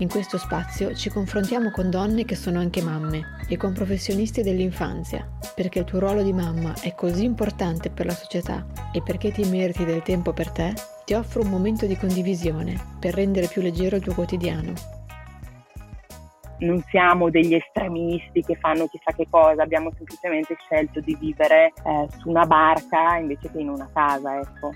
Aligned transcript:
In 0.00 0.08
questo 0.08 0.38
spazio 0.38 0.94
ci 0.94 1.10
confrontiamo 1.10 1.72
con 1.72 1.90
donne 1.90 2.24
che 2.24 2.36
sono 2.36 2.60
anche 2.60 2.80
mamme 2.80 3.38
e 3.48 3.56
con 3.56 3.72
professionisti 3.72 4.44
dell'infanzia, 4.44 5.28
perché 5.56 5.80
il 5.80 5.86
tuo 5.86 5.98
ruolo 5.98 6.22
di 6.22 6.32
mamma 6.32 6.72
è 6.80 6.94
così 6.94 7.24
importante 7.24 7.90
per 7.90 8.06
la 8.06 8.12
società 8.12 8.64
e 8.92 9.02
perché 9.02 9.32
ti 9.32 9.42
meriti 9.50 9.84
del 9.84 10.02
tempo 10.02 10.32
per 10.32 10.52
te, 10.52 10.72
ti 11.04 11.14
offro 11.14 11.42
un 11.42 11.48
momento 11.48 11.84
di 11.86 11.96
condivisione 11.96 12.78
per 13.00 13.14
rendere 13.14 13.48
più 13.48 13.60
leggero 13.60 13.96
il 13.96 14.02
tuo 14.02 14.14
quotidiano. 14.14 14.72
Non 16.58 16.80
siamo 16.90 17.28
degli 17.28 17.54
estremisti 17.54 18.42
che 18.42 18.54
fanno 18.54 18.86
chissà 18.86 19.10
che 19.10 19.26
cosa, 19.28 19.64
abbiamo 19.64 19.90
semplicemente 19.96 20.54
scelto 20.60 21.00
di 21.00 21.16
vivere 21.18 21.72
eh, 21.84 22.06
su 22.18 22.28
una 22.28 22.46
barca 22.46 23.16
invece 23.16 23.50
che 23.50 23.58
in 23.58 23.70
una 23.70 23.88
casa, 23.92 24.38
ecco. 24.38 24.72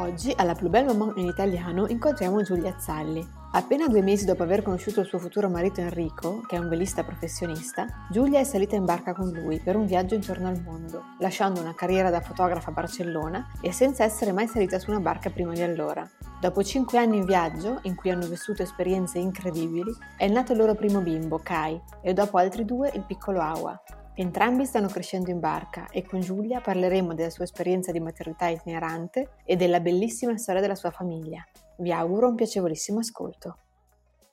Oggi 0.00 0.32
alla 0.34 0.54
Plus 0.54 0.70
Belle 0.70 0.94
Maman 0.94 1.12
in 1.18 1.26
italiano 1.26 1.86
incontriamo 1.86 2.40
Giulia 2.42 2.74
Zalli, 2.78 3.22
Appena 3.52 3.88
due 3.88 4.00
mesi 4.00 4.24
dopo 4.24 4.44
aver 4.44 4.62
conosciuto 4.62 5.00
il 5.00 5.06
suo 5.06 5.18
futuro 5.18 5.50
marito 5.50 5.80
Enrico, 5.80 6.40
che 6.46 6.54
è 6.54 6.58
un 6.58 6.68
velista 6.68 7.02
professionista, 7.02 8.06
Giulia 8.08 8.38
è 8.38 8.44
salita 8.44 8.76
in 8.76 8.84
barca 8.84 9.12
con 9.12 9.28
lui 9.28 9.58
per 9.58 9.74
un 9.74 9.86
viaggio 9.86 10.14
intorno 10.14 10.46
al 10.46 10.62
mondo, 10.62 11.02
lasciando 11.18 11.60
una 11.60 11.74
carriera 11.74 12.10
da 12.10 12.20
fotografa 12.20 12.70
a 12.70 12.72
Barcellona 12.72 13.50
e 13.60 13.72
senza 13.72 14.04
essere 14.04 14.30
mai 14.30 14.46
salita 14.46 14.78
su 14.78 14.90
una 14.90 15.00
barca 15.00 15.30
prima 15.30 15.52
di 15.52 15.62
allora. 15.62 16.08
Dopo 16.40 16.62
cinque 16.62 16.98
anni 16.98 17.18
in 17.18 17.24
viaggio, 17.24 17.80
in 17.82 17.96
cui 17.96 18.10
hanno 18.10 18.26
vissuto 18.26 18.62
esperienze 18.62 19.18
incredibili, 19.18 19.92
è 20.16 20.28
nato 20.28 20.52
il 20.52 20.58
loro 20.58 20.76
primo 20.76 21.00
bimbo, 21.00 21.40
Kai, 21.42 21.78
e 22.02 22.14
dopo 22.14 22.38
altri 22.38 22.64
due 22.64 22.90
il 22.94 23.02
piccolo 23.02 23.40
Awa. 23.40 23.82
Entrambi 24.14 24.66
stanno 24.66 24.88
crescendo 24.88 25.30
in 25.30 25.40
barca 25.40 25.88
e 25.88 26.04
con 26.04 26.20
Giulia 26.20 26.60
parleremo 26.60 27.14
della 27.14 27.30
sua 27.30 27.44
esperienza 27.44 27.92
di 27.92 28.00
maternità 28.00 28.48
itinerante 28.48 29.36
e 29.44 29.56
della 29.56 29.80
bellissima 29.80 30.36
storia 30.36 30.60
della 30.60 30.74
sua 30.74 30.90
famiglia. 30.90 31.42
Vi 31.78 31.92
auguro 31.92 32.28
un 32.28 32.34
piacevolissimo 32.34 32.98
ascolto. 32.98 33.58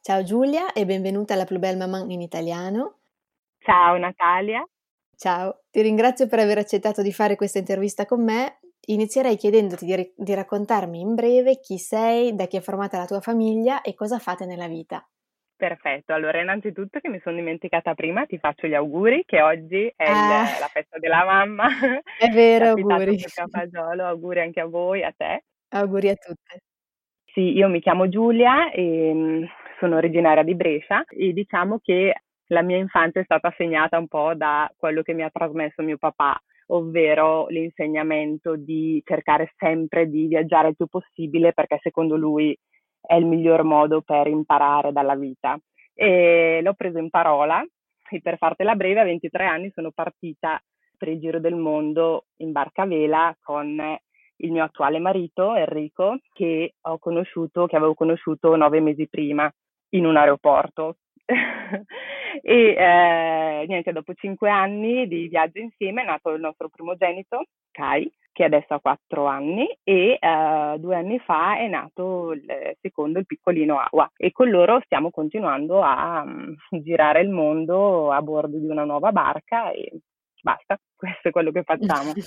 Ciao 0.01 0.23
Giulia 0.23 0.73
e 0.73 0.85
benvenuta 0.85 1.33
alla 1.33 1.45
Plus 1.45 1.59
Belle 1.59 1.77
Maman 1.77 2.09
in 2.11 2.21
italiano. 2.21 2.97
Ciao 3.59 3.97
Natalia. 3.97 4.67
Ciao, 5.15 5.63
ti 5.69 5.81
ringrazio 5.81 6.27
per 6.27 6.39
aver 6.39 6.57
accettato 6.57 7.01
di 7.01 7.13
fare 7.13 7.35
questa 7.35 7.59
intervista 7.59 8.05
con 8.05 8.23
me. 8.23 8.59
Inizierei 8.87 9.35
chiedendoti 9.35 9.85
di, 9.85 10.13
di 10.15 10.33
raccontarmi 10.33 10.99
in 10.99 11.13
breve 11.13 11.59
chi 11.59 11.77
sei, 11.77 12.35
da 12.35 12.45
chi 12.45 12.57
è 12.57 12.61
formata 12.61 12.97
la 12.97 13.05
tua 13.05 13.19
famiglia 13.21 13.81
e 13.81 13.93
cosa 13.93 14.19
fate 14.19 14.45
nella 14.45 14.67
vita. 14.67 15.07
Perfetto, 15.57 16.13
allora 16.13 16.39
innanzitutto 16.39 16.99
che 16.99 17.09
mi 17.09 17.19
sono 17.23 17.35
dimenticata 17.35 17.95
prima, 17.95 18.27
ti 18.27 18.37
faccio 18.37 18.67
gli 18.67 18.75
auguri 18.75 19.23
che 19.25 19.41
oggi 19.41 19.91
è 19.95 20.03
ah, 20.05 20.43
il, 20.43 20.59
la 20.59 20.69
festa 20.71 20.99
della 20.99 21.25
mamma. 21.25 21.67
È 22.15 22.29
vero, 22.29 22.69
auguri. 22.69 23.17
Fagiolo, 23.17 24.05
auguri 24.05 24.41
anche 24.41 24.59
a 24.59 24.67
voi, 24.67 25.03
a 25.03 25.11
te. 25.17 25.45
Auguri 25.69 26.09
a 26.09 26.13
tutte. 26.13 26.61
Sì, 27.33 27.57
io 27.57 27.69
mi 27.69 27.81
chiamo 27.81 28.07
Giulia 28.07 28.69
e 28.69 29.11
mm, 29.11 29.43
sono 29.79 29.95
originaria 29.95 30.43
di 30.43 30.53
Brescia 30.53 31.03
e 31.07 31.33
diciamo 31.33 31.79
che 31.79 32.13
la 32.49 32.61
mia 32.61 32.77
infanzia 32.77 33.21
è 33.21 33.23
stata 33.23 33.51
segnata 33.57 33.97
un 33.97 34.07
po' 34.07 34.35
da 34.35 34.71
quello 34.77 35.01
che 35.01 35.13
mi 35.13 35.23
ha 35.23 35.31
trasmesso 35.31 35.81
mio 35.81 35.97
papà, 35.97 36.39
ovvero 36.67 37.47
l'insegnamento 37.47 38.55
di 38.55 39.01
cercare 39.03 39.51
sempre 39.57 40.07
di 40.07 40.27
viaggiare 40.27 40.69
il 40.69 40.75
più 40.75 40.85
possibile 40.85 41.53
perché 41.53 41.79
secondo 41.81 42.15
lui 42.15 42.55
è 43.07 43.15
il 43.15 43.25
miglior 43.25 43.63
modo 43.63 44.01
per 44.01 44.27
imparare 44.27 44.91
dalla 44.91 45.15
vita. 45.15 45.57
E 45.93 46.59
l'ho 46.61 46.73
preso 46.73 46.99
in 46.99 47.09
parola 47.09 47.65
e 48.09 48.21
per 48.21 48.37
fartela 48.37 48.75
breve 48.75 48.99
a 48.99 49.05
23 49.05 49.45
anni 49.45 49.71
sono 49.73 49.91
partita 49.91 50.61
per 50.97 51.07
il 51.07 51.19
giro 51.19 51.39
del 51.39 51.55
mondo 51.55 52.25
in 52.37 52.51
barca 52.51 52.83
a 52.83 52.85
vela 52.85 53.35
con 53.41 53.97
il 54.39 54.51
mio 54.51 54.63
attuale 54.63 54.99
marito 54.99 55.55
Enrico 55.55 56.19
che 56.33 56.75
ho 56.81 56.99
conosciuto, 56.99 57.65
che 57.65 57.75
avevo 57.75 57.93
conosciuto 57.93 58.55
nove 58.55 58.79
mesi 58.79 59.07
prima 59.07 59.51
in 59.89 60.05
un 60.05 60.17
aeroporto. 60.17 60.97
e 62.41 62.75
eh, 62.77 63.65
niente, 63.67 63.91
dopo 63.91 64.13
cinque 64.13 64.49
anni 64.49 65.07
di 65.07 65.27
viaggio 65.27 65.59
insieme 65.59 66.03
è 66.03 66.05
nato 66.05 66.29
il 66.31 66.39
nostro 66.39 66.69
primogenito, 66.69 67.45
Kai, 67.71 68.09
che 68.37 68.43
adesso 68.43 68.75
ha 68.75 68.79
quattro 68.79 69.25
anni, 69.25 69.67
e 69.81 70.19
eh, 70.21 70.75
due 70.77 70.95
anni 70.95 71.17
fa 71.17 71.57
è 71.57 71.67
nato 71.67 72.33
il 72.33 72.45
secondo, 72.79 73.17
il 73.17 73.25
piccolino 73.25 73.79
Awa. 73.79 74.11
E 74.15 74.31
con 74.31 74.51
loro 74.51 74.79
stiamo 74.85 75.09
continuando 75.09 75.81
a 75.81 76.21
um, 76.21 76.55
girare 76.83 77.21
il 77.21 77.29
mondo 77.29 78.11
a 78.11 78.21
bordo 78.21 78.59
di 78.59 78.67
una 78.67 78.83
nuova 78.83 79.11
barca 79.11 79.71
e 79.71 80.01
basta, 80.39 80.79
questo 80.95 81.29
è 81.29 81.31
quello 81.31 81.49
che 81.49 81.63
facciamo. 81.63 82.11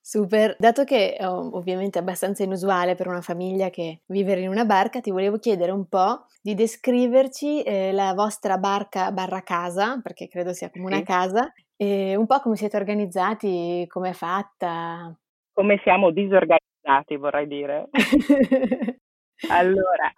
Super, 0.00 0.56
dato 0.58 0.84
che 0.84 1.16
è 1.16 1.28
ovviamente 1.28 1.98
abbastanza 1.98 2.42
inusuale 2.42 2.94
per 2.94 3.08
una 3.08 3.20
famiglia 3.20 3.68
che 3.68 4.00
vivere 4.06 4.40
in 4.40 4.48
una 4.48 4.64
barca, 4.64 5.02
ti 5.02 5.10
volevo 5.10 5.36
chiedere 5.36 5.72
un 5.72 5.86
po' 5.86 6.24
di 6.40 6.54
descriverci 6.54 7.60
eh, 7.60 7.92
la 7.92 8.14
vostra 8.14 8.56
barca 8.56 9.12
barra 9.12 9.42
casa, 9.42 10.00
perché 10.02 10.26
credo 10.26 10.54
sia 10.54 10.70
come 10.70 10.86
una 10.86 11.02
casa, 11.02 11.52
e 11.80 12.16
un 12.16 12.26
po' 12.26 12.40
come 12.40 12.56
siete 12.56 12.76
organizzati, 12.76 13.86
come 13.86 14.10
è 14.10 14.12
fatta. 14.12 15.16
Come 15.52 15.78
siamo 15.84 16.10
disorganizzati, 16.10 17.16
vorrei 17.16 17.46
dire. 17.46 17.88
allora, 19.48 20.12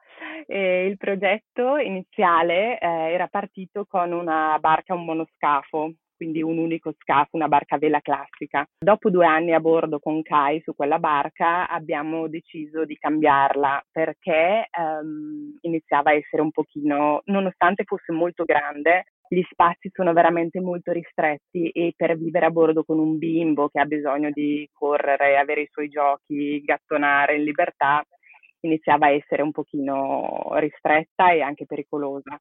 eh, 0.47 0.87
il 0.87 0.97
progetto 0.97 1.77
iniziale 1.77 2.79
eh, 2.79 3.13
era 3.13 3.27
partito 3.27 3.85
con 3.87 4.13
una 4.13 4.57
barca, 4.59 4.95
un 4.95 5.05
monoscafo, 5.05 5.93
quindi 6.17 6.43
un 6.43 6.57
unico 6.57 6.95
scafo, 6.99 7.37
una 7.37 7.49
barca 7.49 7.75
a 7.75 7.79
vela 7.79 8.01
classica. 8.01 8.67
Dopo 8.79 9.11
due 9.11 9.27
anni 9.27 9.53
a 9.53 9.61
bordo 9.61 9.99
con 9.99 10.23
Kai 10.23 10.63
su 10.63 10.75
quella 10.75 10.99
barca 10.99 11.69
abbiamo 11.69 12.27
deciso 12.27 12.87
di 12.87 12.97
cambiarla 12.97 13.85
perché 13.91 14.69
um, 14.79 15.59
iniziava 15.61 16.11
a 16.11 16.15
essere 16.15 16.41
un 16.41 16.51
pochino, 16.51 17.21
nonostante 17.27 17.85
fosse 17.85 18.13
molto 18.13 18.45
grande, 18.45 19.05
gli 19.33 19.43
spazi 19.49 19.91
sono 19.93 20.13
veramente 20.13 20.61
molto 20.61 20.91
ristretti 20.91 21.69
e 21.71 21.95
per 21.97 22.19
vivere 22.19 22.47
a 22.47 22.51
bordo 22.51 22.83
con 22.83 22.99
un 22.99 23.17
bimbo 23.17 23.69
che 23.69 23.79
ha 23.79 23.85
bisogno 23.85 24.31
di 24.33 24.69
correre, 24.73 25.39
avere 25.39 25.61
i 25.61 25.69
suoi 25.71 25.89
giochi, 25.89 26.61
gattonare 26.65 27.37
in 27.37 27.45
libertà, 27.45 28.05
iniziava 28.63 29.07
a 29.07 29.11
essere 29.11 29.43
un 29.43 29.53
pochino 29.53 30.49
ristretta 30.55 31.31
e 31.31 31.43
anche 31.43 31.65
pericolosa. 31.65 32.41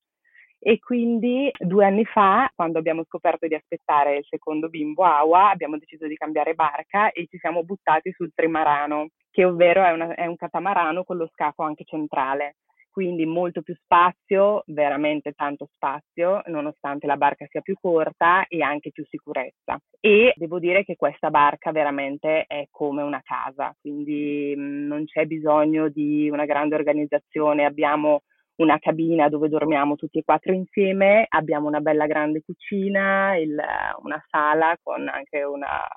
E 0.58 0.80
quindi 0.80 1.52
due 1.60 1.86
anni 1.86 2.06
fa, 2.06 2.52
quando 2.56 2.80
abbiamo 2.80 3.04
scoperto 3.04 3.46
di 3.46 3.54
aspettare 3.54 4.18
il 4.18 4.26
secondo 4.28 4.68
bimbo 4.68 5.04
Awa, 5.04 5.52
abbiamo 5.52 5.78
deciso 5.78 6.08
di 6.08 6.16
cambiare 6.16 6.56
barca 6.56 7.12
e 7.12 7.28
ci 7.30 7.38
siamo 7.38 7.64
buttati 7.64 8.12
sul 8.14 8.32
trimarano, 8.34 9.10
che 9.30 9.46
ovvero 9.46 9.84
è, 9.84 9.92
una, 9.92 10.16
è 10.16 10.26
un 10.26 10.36
catamarano 10.36 11.04
con 11.04 11.18
lo 11.18 11.30
scafo 11.34 11.62
anche 11.62 11.84
centrale 11.84 12.56
quindi 13.00 13.26
molto 13.26 13.62
più 13.62 13.74
spazio, 13.76 14.64
veramente 14.66 15.32
tanto 15.32 15.70
spazio, 15.74 16.42
nonostante 16.48 17.08
la 17.08 17.16
barca 17.16 17.46
sia 17.48 17.62
più 17.62 17.76
corta 17.80 18.46
e 18.50 18.62
anche 18.62 18.92
più 18.92 19.06
sicurezza. 19.08 19.80
E 20.02 20.34
devo 20.36 20.60
dire 20.60 20.84
che 20.84 20.98
questa 20.98 21.30
barca 21.30 21.72
veramente 21.72 22.44
è 22.46 22.68
come 22.70 23.02
una 23.02 23.22
casa, 23.24 23.74
quindi 23.80 24.54
mh, 24.54 24.88
non 24.88 25.06
c'è 25.06 25.26
bisogno 25.28 25.88
di 25.88 26.30
una 26.30 26.44
grande 26.44 26.76
organizzazione, 26.76 27.64
abbiamo 27.64 28.24
una 28.58 28.78
cabina 28.80 29.30
dove 29.30 29.48
dormiamo 29.48 29.96
tutti 29.96 30.18
e 30.20 30.24
quattro 30.26 30.52
insieme, 30.52 31.26
abbiamo 31.30 31.70
una 31.70 31.80
bella 31.80 32.06
grande 32.06 32.42
cucina, 32.42 33.38
il, 33.38 33.58
una 34.04 34.22
sala 34.30 34.76
con 34.84 35.08
anche 35.08 35.42
una, 35.44 35.88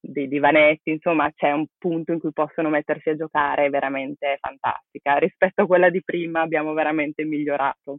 dei 0.00 0.28
divanetti, 0.28 0.90
insomma 0.90 1.30
c'è 1.32 1.52
un 1.52 1.66
punto 1.78 2.12
in 2.12 2.20
cui 2.20 2.32
possono 2.32 2.68
mettersi 2.68 3.10
a 3.10 3.16
giocare 3.16 3.68
veramente 3.68 4.38
fantastica. 4.40 5.18
Rispetto 5.18 5.62
a 5.62 5.66
quella 5.66 5.90
di 5.90 6.02
prima 6.02 6.40
abbiamo 6.40 6.72
veramente 6.72 7.24
migliorato. 7.24 7.98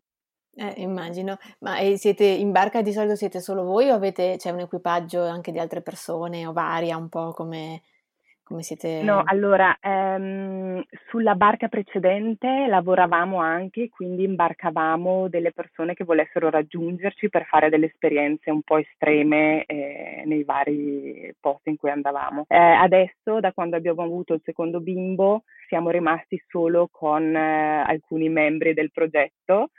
Eh, 0.53 0.73
immagino, 0.81 1.37
ma 1.59 1.77
siete 1.95 2.25
in 2.25 2.51
barca 2.51 2.81
di 2.81 2.91
solito 2.91 3.15
siete 3.15 3.39
solo 3.39 3.63
voi 3.63 3.89
o 3.89 3.93
avete, 3.93 4.35
c'è 4.37 4.49
un 4.49 4.59
equipaggio 4.59 5.23
anche 5.23 5.51
di 5.51 5.59
altre 5.59 5.81
persone 5.81 6.45
o 6.45 6.51
varia 6.51 6.97
un 6.97 7.07
po' 7.07 7.31
come 7.31 7.81
come 8.51 8.63
siete... 8.63 9.01
No, 9.01 9.23
allora, 9.25 9.77
ehm, 9.79 10.83
sulla 11.09 11.35
barca 11.35 11.69
precedente 11.69 12.67
lavoravamo 12.67 13.37
anche, 13.37 13.89
quindi 13.89 14.23
imbarcavamo 14.23 15.29
delle 15.29 15.51
persone 15.53 15.93
che 15.93 16.03
volessero 16.03 16.49
raggiungerci 16.49 17.29
per 17.29 17.45
fare 17.45 17.69
delle 17.69 17.87
esperienze 17.87 18.51
un 18.51 18.61
po' 18.61 18.77
estreme 18.77 19.63
eh, 19.65 20.23
nei 20.25 20.43
vari 20.43 21.33
posti 21.39 21.69
in 21.69 21.77
cui 21.77 21.89
andavamo. 21.89 22.45
Eh, 22.47 22.57
adesso, 22.57 23.39
da 23.39 23.53
quando 23.53 23.77
abbiamo 23.77 24.03
avuto 24.03 24.33
il 24.33 24.41
secondo 24.43 24.81
bimbo, 24.81 25.43
siamo 25.67 25.89
rimasti 25.89 26.41
solo 26.47 26.89
con 26.91 27.35
eh, 27.35 27.83
alcuni 27.87 28.27
membri 28.29 28.73
del 28.73 28.91
progetto 28.91 29.69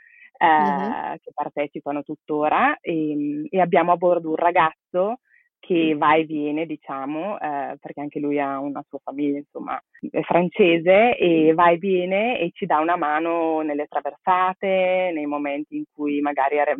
mm-hmm. 0.43 1.13
che 1.21 1.31
partecipano 1.33 2.01
tuttora 2.01 2.77
e, 2.81 3.47
e 3.49 3.61
abbiamo 3.61 3.91
a 3.91 3.97
bordo 3.97 4.29
un 4.29 4.35
ragazzo 4.35 5.19
che 5.65 5.95
va 5.95 6.15
e 6.15 6.25
viene, 6.25 6.65
diciamo, 6.65 7.39
eh, 7.39 7.77
perché 7.79 8.01
anche 8.01 8.19
lui 8.19 8.37
ha 8.37 8.59
una 8.59 8.83
sua 8.89 8.99
famiglia, 9.01 9.37
insomma, 9.37 9.81
è 10.11 10.19
francese 10.21 11.15
e 11.17 11.53
va 11.53 11.69
e 11.69 11.77
viene 11.77 12.37
e 12.37 12.51
ci 12.53 12.65
dà 12.65 12.79
una 12.79 12.97
mano 12.97 13.61
nelle 13.61 13.87
traversate, 13.87 15.11
nei 15.13 15.25
momenti 15.25 15.77
in 15.77 15.85
cui 15.93 16.19
magari 16.19 16.59
are- 16.59 16.75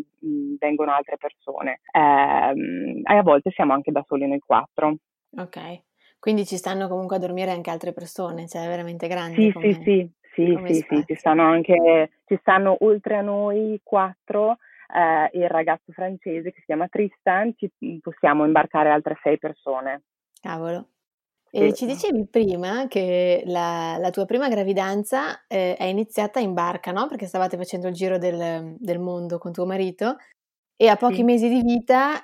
vengono 0.59 0.91
altre 0.91 1.15
persone. 1.15 1.79
Eh, 1.93 3.01
e 3.03 3.15
a 3.15 3.21
volte 3.21 3.51
siamo 3.51 3.71
anche 3.71 3.93
da 3.93 4.03
soli 4.05 4.27
noi 4.27 4.39
quattro. 4.39 4.97
Ok, 5.37 5.83
quindi 6.19 6.45
ci 6.45 6.57
stanno 6.57 6.89
comunque 6.89 7.15
a 7.15 7.19
dormire 7.19 7.51
anche 7.51 7.69
altre 7.69 7.93
persone, 7.93 8.49
cioè 8.49 8.65
è 8.65 8.67
veramente 8.67 9.07
grande. 9.07 9.43
Sì, 9.43 9.51
come, 9.53 9.73
sì, 9.81 9.81
sì, 9.85 10.11
sì, 10.35 10.59
sì, 10.65 10.85
sì, 10.89 11.03
ci 11.05 11.15
stanno 11.15 11.43
anche, 11.43 12.09
ci 12.25 12.37
stanno 12.41 12.75
oltre 12.81 13.15
a 13.15 13.21
noi 13.21 13.79
quattro 13.81 14.57
eh, 14.93 15.29
il 15.33 15.49
ragazzo 15.49 15.91
francese 15.91 16.51
che 16.51 16.59
si 16.59 16.65
chiama 16.65 16.87
Tristan, 16.87 17.53
ci 17.55 17.71
possiamo 18.01 18.45
imbarcare 18.45 18.89
altre 18.89 19.17
sei 19.23 19.37
persone. 19.37 20.03
Cavolo. 20.39 20.89
E 21.55 21.69
sì. 21.69 21.73
ci 21.73 21.85
dicevi 21.85 22.27
prima 22.27 22.87
che 22.87 23.43
la, 23.45 23.97
la 23.99 24.09
tua 24.09 24.25
prima 24.25 24.49
gravidanza 24.49 25.45
eh, 25.47 25.75
è 25.75 25.83
iniziata 25.83 26.39
in 26.39 26.53
barca, 26.53 26.91
no? 26.91 27.07
Perché 27.07 27.27
stavate 27.27 27.57
facendo 27.57 27.87
il 27.87 27.93
giro 27.93 28.17
del, 28.17 28.75
del 28.79 28.99
mondo 28.99 29.37
con 29.37 29.51
tuo 29.51 29.65
marito 29.65 30.17
e 30.75 30.87
a 30.87 30.95
pochi 30.95 31.17
sì. 31.17 31.23
mesi 31.23 31.49
di 31.49 31.61
vita 31.61 32.19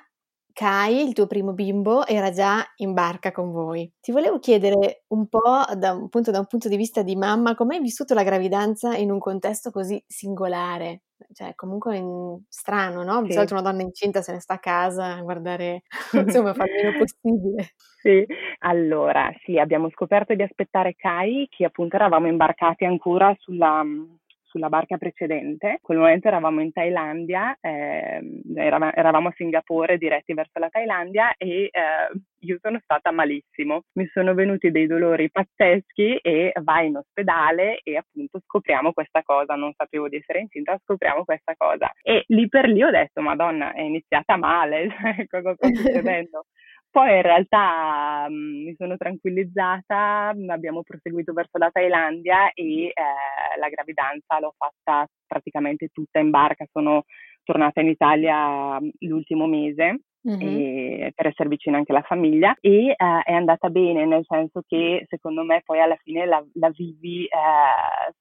Kai, 0.52 1.06
il 1.06 1.12
tuo 1.12 1.26
primo 1.26 1.52
bimbo, 1.52 2.04
era 2.06 2.30
già 2.30 2.64
in 2.78 2.92
barca 2.92 3.30
con 3.30 3.52
voi. 3.52 3.90
Ti 4.00 4.10
volevo 4.10 4.40
chiedere 4.40 5.04
un 5.08 5.28
po' 5.28 5.62
da 5.76 5.92
un 5.92 6.08
punto, 6.08 6.32
da 6.32 6.40
un 6.40 6.46
punto 6.46 6.68
di 6.68 6.76
vista 6.76 7.02
di 7.02 7.14
mamma, 7.14 7.54
come 7.54 7.76
hai 7.76 7.80
vissuto 7.80 8.14
la 8.14 8.24
gravidanza 8.24 8.96
in 8.96 9.12
un 9.12 9.20
contesto 9.20 9.70
così 9.70 10.02
singolare? 10.06 11.02
Cioè, 11.32 11.54
comunque 11.54 11.96
in... 11.96 12.42
strano, 12.48 13.02
no? 13.02 13.22
Di 13.22 13.28
sì. 13.28 13.34
solito 13.34 13.54
una 13.54 13.62
donna 13.62 13.82
incinta 13.82 14.20
se 14.20 14.32
ne 14.32 14.40
sta 14.40 14.54
a 14.54 14.58
casa 14.58 15.14
a 15.14 15.22
guardare, 15.22 15.82
insomma, 16.12 16.54
fa 16.54 16.64
il 16.64 16.72
meno 16.72 16.98
possibile. 16.98 17.70
Sì, 18.00 18.26
allora, 18.60 19.30
sì, 19.44 19.58
abbiamo 19.58 19.90
scoperto 19.90 20.34
di 20.34 20.42
aspettare 20.42 20.94
Kai, 20.96 21.46
che 21.50 21.64
appunto 21.64 21.96
eravamo 21.96 22.26
imbarcati 22.26 22.84
ancora 22.84 23.34
sulla, 23.38 23.84
sulla 24.50 24.68
barca 24.68 24.98
precedente. 24.98 25.68
In 25.68 25.78
quel 25.80 25.98
momento 25.98 26.28
eravamo 26.28 26.60
in 26.60 26.72
Thailandia, 26.72 27.56
eh, 27.60 28.20
eravamo 28.56 29.28
a 29.28 29.34
Singapore 29.36 29.96
diretti 29.96 30.34
verso 30.34 30.58
la 30.58 30.68
Thailandia 30.68 31.34
e 31.36 31.70
eh, 31.70 31.70
io 32.40 32.58
sono 32.60 32.78
stata 32.82 33.12
malissimo. 33.12 33.82
Mi 33.92 34.06
sono 34.12 34.34
venuti 34.34 34.70
dei 34.70 34.86
dolori 34.86 35.30
pazzeschi 35.30 36.16
e 36.16 36.52
vai 36.62 36.88
in 36.88 36.96
ospedale 36.96 37.80
e 37.82 37.96
appunto 37.96 38.40
scopriamo 38.44 38.92
questa 38.92 39.22
cosa. 39.22 39.54
Non 39.54 39.72
sapevo 39.76 40.08
di 40.08 40.16
essere 40.16 40.40
incinta, 40.40 40.78
scopriamo 40.82 41.24
questa 41.24 41.54
cosa. 41.56 41.90
E 42.02 42.24
lì 42.28 42.48
per 42.48 42.68
lì 42.68 42.82
ho 42.82 42.90
detto, 42.90 43.20
Madonna, 43.20 43.72
è 43.72 43.82
iniziata 43.82 44.36
male, 44.36 44.88
cioè, 45.00 45.26
cosa 45.28 45.54
sta 45.54 45.68
succedendo? 45.68 46.46
Poi 46.90 47.14
in 47.16 47.22
realtà 47.22 48.26
mh, 48.28 48.34
mm, 48.34 48.64
mi 48.64 48.74
sono 48.76 48.96
tranquillizzata, 48.96 50.34
abbiamo 50.48 50.82
proseguito 50.82 51.32
verso 51.32 51.56
la 51.58 51.70
Thailandia 51.70 52.52
e 52.52 52.86
eh, 52.86 52.92
la 53.58 53.68
gravidanza 53.68 54.40
l'ho 54.40 54.54
fatta 54.56 55.06
praticamente 55.26 55.88
tutta 55.92 56.18
in 56.18 56.30
barca, 56.30 56.66
sono 56.72 57.04
tornata 57.44 57.80
in 57.80 57.88
Italia 57.88 58.80
mm, 58.80 58.88
l'ultimo 59.00 59.46
mese 59.46 60.00
mm-hmm. 60.28 61.08
per 61.14 61.26
essere 61.26 61.48
vicina 61.48 61.78
anche 61.78 61.92
alla 61.92 62.02
famiglia 62.02 62.56
e 62.60 62.88
eh, 62.88 62.94
è 62.96 63.32
andata 63.32 63.68
bene 63.68 64.04
nel 64.06 64.24
senso 64.26 64.62
che 64.66 65.04
secondo 65.08 65.42
me 65.44 65.62
poi 65.64 65.80
alla 65.80 65.96
fine 66.02 66.26
la, 66.26 66.44
la 66.54 66.70
vivi 66.70 67.24
eh, 67.24 68.12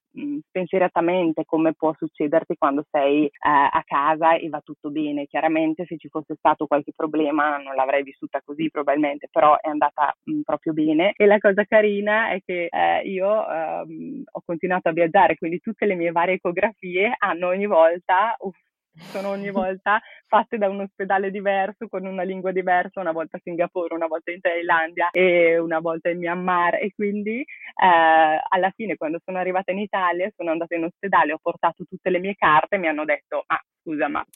spensieratamente 0.48 1.46
come 1.46 1.74
può 1.74 1.94
succederti 1.96 2.56
quando 2.58 2.86
sei 2.90 3.26
eh, 3.26 3.30
a 3.42 3.84
casa 3.86 4.36
e 4.36 4.50
va 4.50 4.60
tutto 4.62 4.90
bene. 4.90 5.26
Chiaramente 5.28 5.86
se 5.86 5.98
ci 5.98 6.10
fosse 6.10 6.36
stato 6.38 6.66
qualche 6.66 6.92
problema 6.96 7.58
non 7.58 7.76
l'avrei 7.76 8.04
vissuta 8.04 8.42
così 8.44 8.70
probabilmente, 8.70 9.28
però 9.32 9.56
è 9.60 9.70
andata 9.70 10.14
mh, 10.24 10.42
proprio 10.42 10.74
bene 10.74 11.14
e 11.16 11.26
la 11.26 11.38
cosa 11.38 11.64
carina 11.66 12.32
è 12.32 12.42
che 12.44 12.68
eh, 12.70 13.02
io 13.08 13.48
ehm, 13.50 14.24
ho 14.32 14.42
continuato 14.46 14.90
a 14.90 14.94
viaggiare, 14.94 15.36
quindi 15.36 15.60
tutte 15.60 15.86
le 15.86 15.96
mie 15.96 16.12
varie 16.12 16.36
ecografie 16.36 17.14
hanno 17.18 17.48
ogni 17.48 17.68
volta 17.68 18.36
uff, 18.40 18.58
sono 19.00 19.30
ogni 19.30 19.52
volta 19.52 20.00
fatte 20.28 20.58
da 20.58 20.70
un 20.70 20.82
ospedale 20.82 21.32
diverso, 21.32 21.88
con 21.88 22.06
una 22.06 22.24
lingua 22.24 22.52
diversa, 22.52 23.00
una 23.00 23.12
volta 23.12 23.38
a 23.38 23.42
Singapore, 23.44 23.96
una 23.96 24.08
volta 24.08 24.32
in 24.32 24.42
Thailandia 24.42 25.10
e 25.12 25.58
una 25.58 25.80
volta 25.80 26.10
in 26.10 26.20
Myanmar. 26.20 26.76
E 26.76 26.92
quindi 26.94 27.40
eh, 27.40 28.42
alla 28.50 28.72
fine 28.76 28.96
quando 28.96 29.20
sono 29.24 29.38
arrivata 29.38 29.72
in 29.72 29.80
Italia 29.80 30.32
sono 30.36 30.52
andata 30.52 30.76
in 30.76 30.84
ospedale, 30.84 31.34
ho 31.34 31.40
portato 31.42 31.84
tutte 31.88 32.10
le 32.10 32.20
mie 32.20 32.36
carte 32.36 32.76
e 32.76 32.80
mi 32.80 32.88
hanno 32.88 33.06
detto 33.06 33.44
ah 33.46 33.62
scusa 33.82 34.08
ma 34.08 34.26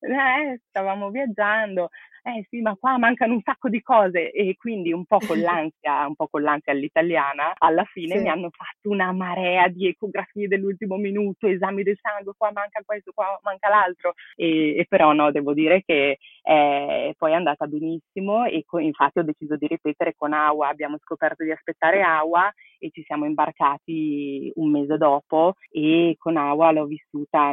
eh, 0.00 0.60
stavamo 0.68 1.10
viaggiando 1.10 1.90
eh 2.28 2.46
sì, 2.50 2.60
ma 2.60 2.76
qua 2.78 2.98
mancano 2.98 3.32
un 3.32 3.40
sacco 3.42 3.70
di 3.70 3.80
cose 3.80 4.30
e 4.32 4.54
quindi 4.58 4.92
un 4.92 5.06
po' 5.06 5.18
con 5.18 5.38
l'ansia, 5.40 6.06
un 6.06 6.14
po' 6.14 6.28
con 6.28 6.42
l'ansia 6.42 6.72
all'italiana, 6.72 7.54
alla 7.56 7.84
fine 7.84 8.16
sì. 8.16 8.22
mi 8.22 8.28
hanno 8.28 8.50
fatto 8.50 8.90
una 8.90 9.12
marea 9.12 9.68
di 9.68 9.86
ecografie 9.86 10.46
dell'ultimo 10.46 10.96
minuto, 10.96 11.46
esami 11.46 11.82
del 11.82 11.98
sangue, 12.00 12.34
qua 12.36 12.50
manca 12.52 12.82
questo, 12.84 13.12
qua 13.14 13.38
manca 13.42 13.68
l'altro 13.68 14.12
e, 14.34 14.76
e 14.76 14.86
però 14.86 15.12
no, 15.12 15.30
devo 15.30 15.54
dire 15.54 15.82
che 15.84 16.18
eh, 16.48 17.14
poi 17.18 17.32
è 17.32 17.34
andata 17.34 17.66
benissimo 17.66 18.46
e 18.46 18.64
co- 18.64 18.78
infatti 18.78 19.18
ho 19.18 19.22
deciso 19.22 19.56
di 19.56 19.66
ripetere 19.66 20.14
con 20.16 20.32
Awa, 20.32 20.68
abbiamo 20.68 20.96
scoperto 20.98 21.44
di 21.44 21.50
aspettare 21.50 22.00
Awa 22.00 22.50
e 22.78 22.88
ci 22.90 23.02
siamo 23.02 23.26
imbarcati 23.26 24.50
un 24.54 24.70
mese 24.70 24.96
dopo 24.96 25.54
e 25.70 26.14
con 26.18 26.38
Awa 26.38 26.72
l'ho 26.72 26.86
vissuta 26.86 27.52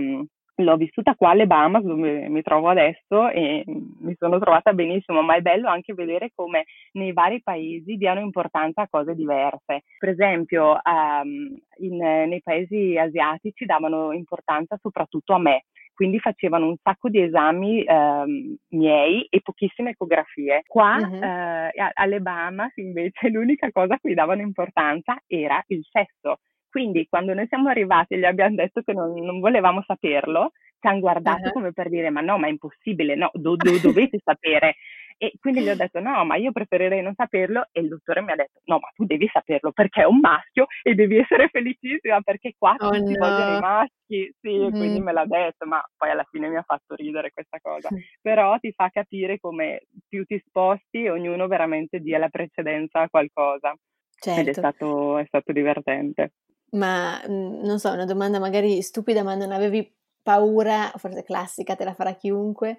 L'ho 0.59 0.77
vissuta 0.77 1.15
qua 1.15 1.31
alle 1.31 1.47
Bahamas 1.47 1.83
dove 1.83 2.29
mi 2.29 2.41
trovo 2.41 2.69
adesso 2.69 3.27
e 3.29 3.65
mi 3.65 4.15
sono 4.17 4.39
trovata 4.39 4.71
benissimo, 4.71 5.21
ma 5.21 5.35
è 5.35 5.41
bello 5.41 5.67
anche 5.67 5.93
vedere 5.93 6.31
come 6.33 6.63
nei 6.93 7.11
vari 7.11 7.41
paesi 7.43 7.97
diano 7.97 8.21
importanza 8.21 8.83
a 8.83 8.87
cose 8.89 9.15
diverse. 9.15 9.83
Per 9.99 10.07
esempio, 10.07 10.79
um, 10.81 11.59
in, 11.79 11.97
nei 11.97 12.41
paesi 12.41 12.97
asiatici 12.97 13.65
davano 13.65 14.13
importanza 14.13 14.77
soprattutto 14.81 15.33
a 15.33 15.39
me, 15.39 15.65
quindi 15.95 16.19
facevano 16.19 16.67
un 16.67 16.75
sacco 16.83 17.09
di 17.09 17.21
esami 17.21 17.83
ehm, 17.83 18.55
miei 18.69 19.25
e 19.29 19.41
pochissime 19.41 19.91
ecografie. 19.91 20.61
Qua 20.67 20.97
uh-huh. 20.97 21.23
eh, 21.23 21.71
alle 21.93 22.19
Bahamas 22.19 22.75
invece 22.75 23.29
l'unica 23.31 23.71
cosa 23.71 23.95
a 23.95 23.99
cui 23.99 24.13
davano 24.13 24.41
importanza 24.41 25.17
era 25.25 25.63
il 25.67 25.83
sesso 25.89 26.39
quindi 26.75 27.07
quando 27.07 27.33
noi 27.33 27.47
siamo 27.47 27.69
arrivati 27.69 28.15
e 28.15 28.17
gli 28.17 28.25
abbiamo 28.25 28.55
detto 28.55 28.81
che 28.81 28.91
non, 28.91 29.13
non 29.13 29.39
volevamo 29.39 29.81
saperlo, 29.87 30.51
ci 30.77 30.87
hanno 30.87 30.99
guardato 30.99 31.43
uh-huh. 31.43 31.53
come 31.53 31.71
per 31.71 31.87
dire 31.87 32.09
ma 32.09 32.19
no, 32.19 32.37
ma 32.37 32.47
è 32.47 32.49
impossibile, 32.49 33.15
no, 33.15 33.29
do, 33.31 33.55
do, 33.55 33.79
dovete 33.81 34.19
sapere. 34.21 34.75
E 35.17 35.33
quindi 35.39 35.61
gli 35.61 35.69
ho 35.69 35.75
detto 35.75 35.99
no, 35.99 36.25
ma 36.25 36.35
io 36.35 36.51
preferirei 36.51 37.01
non 37.01 37.13
saperlo 37.15 37.67
e 37.71 37.81
il 37.81 37.87
dottore 37.87 38.21
mi 38.21 38.31
ha 38.31 38.35
detto 38.35 38.59
no, 38.65 38.79
ma 38.79 38.89
tu 38.93 39.05
devi 39.05 39.29
saperlo 39.31 39.71
perché 39.71 40.01
è 40.01 40.05
un 40.05 40.19
maschio 40.19 40.67
e 40.83 40.93
devi 40.93 41.17
essere 41.17 41.47
felicissima 41.47 42.19
perché 42.21 42.53
qua 42.57 42.75
oh, 42.77 42.89
tutti 42.89 43.13
no. 43.13 43.25
vogliono 43.25 43.57
i 43.57 43.59
maschi. 43.59 44.33
Sì, 44.39 44.57
mm. 44.57 44.69
quindi 44.69 44.99
me 44.99 45.13
l'ha 45.13 45.25
detto, 45.25 45.65
ma 45.65 45.81
poi 45.95 46.09
alla 46.11 46.25
fine 46.29 46.49
mi 46.49 46.57
ha 46.57 46.63
fatto 46.63 46.95
ridere 46.95 47.31
questa 47.31 47.59
cosa. 47.61 47.89
Però 48.21 48.57
ti 48.59 48.71
fa 48.71 48.89
capire 48.89 49.39
come 49.39 49.87
più 50.07 50.25
ti 50.25 50.41
sposti, 50.45 51.07
ognuno 51.07 51.47
veramente 51.47 51.99
dia 51.99 52.19
la 52.19 52.29
precedenza 52.29 53.01
a 53.01 53.09
qualcosa. 53.09 53.73
Certo. 54.17 54.39
Ed 54.39 54.47
è 54.47 54.53
certo. 54.53 54.69
stato, 54.69 55.17
è 55.17 55.25
stato 55.25 55.51
divertente. 55.51 56.33
Ma 56.71 57.21
mhmm, 57.25 57.63
non 57.63 57.79
so, 57.79 57.91
una 57.91 58.05
domanda 58.05 58.39
magari 58.39 58.81
stupida, 58.81 59.23
ma 59.23 59.35
non 59.35 59.51
avevi 59.51 59.91
paura, 60.21 60.91
forse 60.95 61.23
classica, 61.23 61.75
te 61.75 61.83
la 61.83 61.93
farà 61.93 62.15
chiunque, 62.15 62.77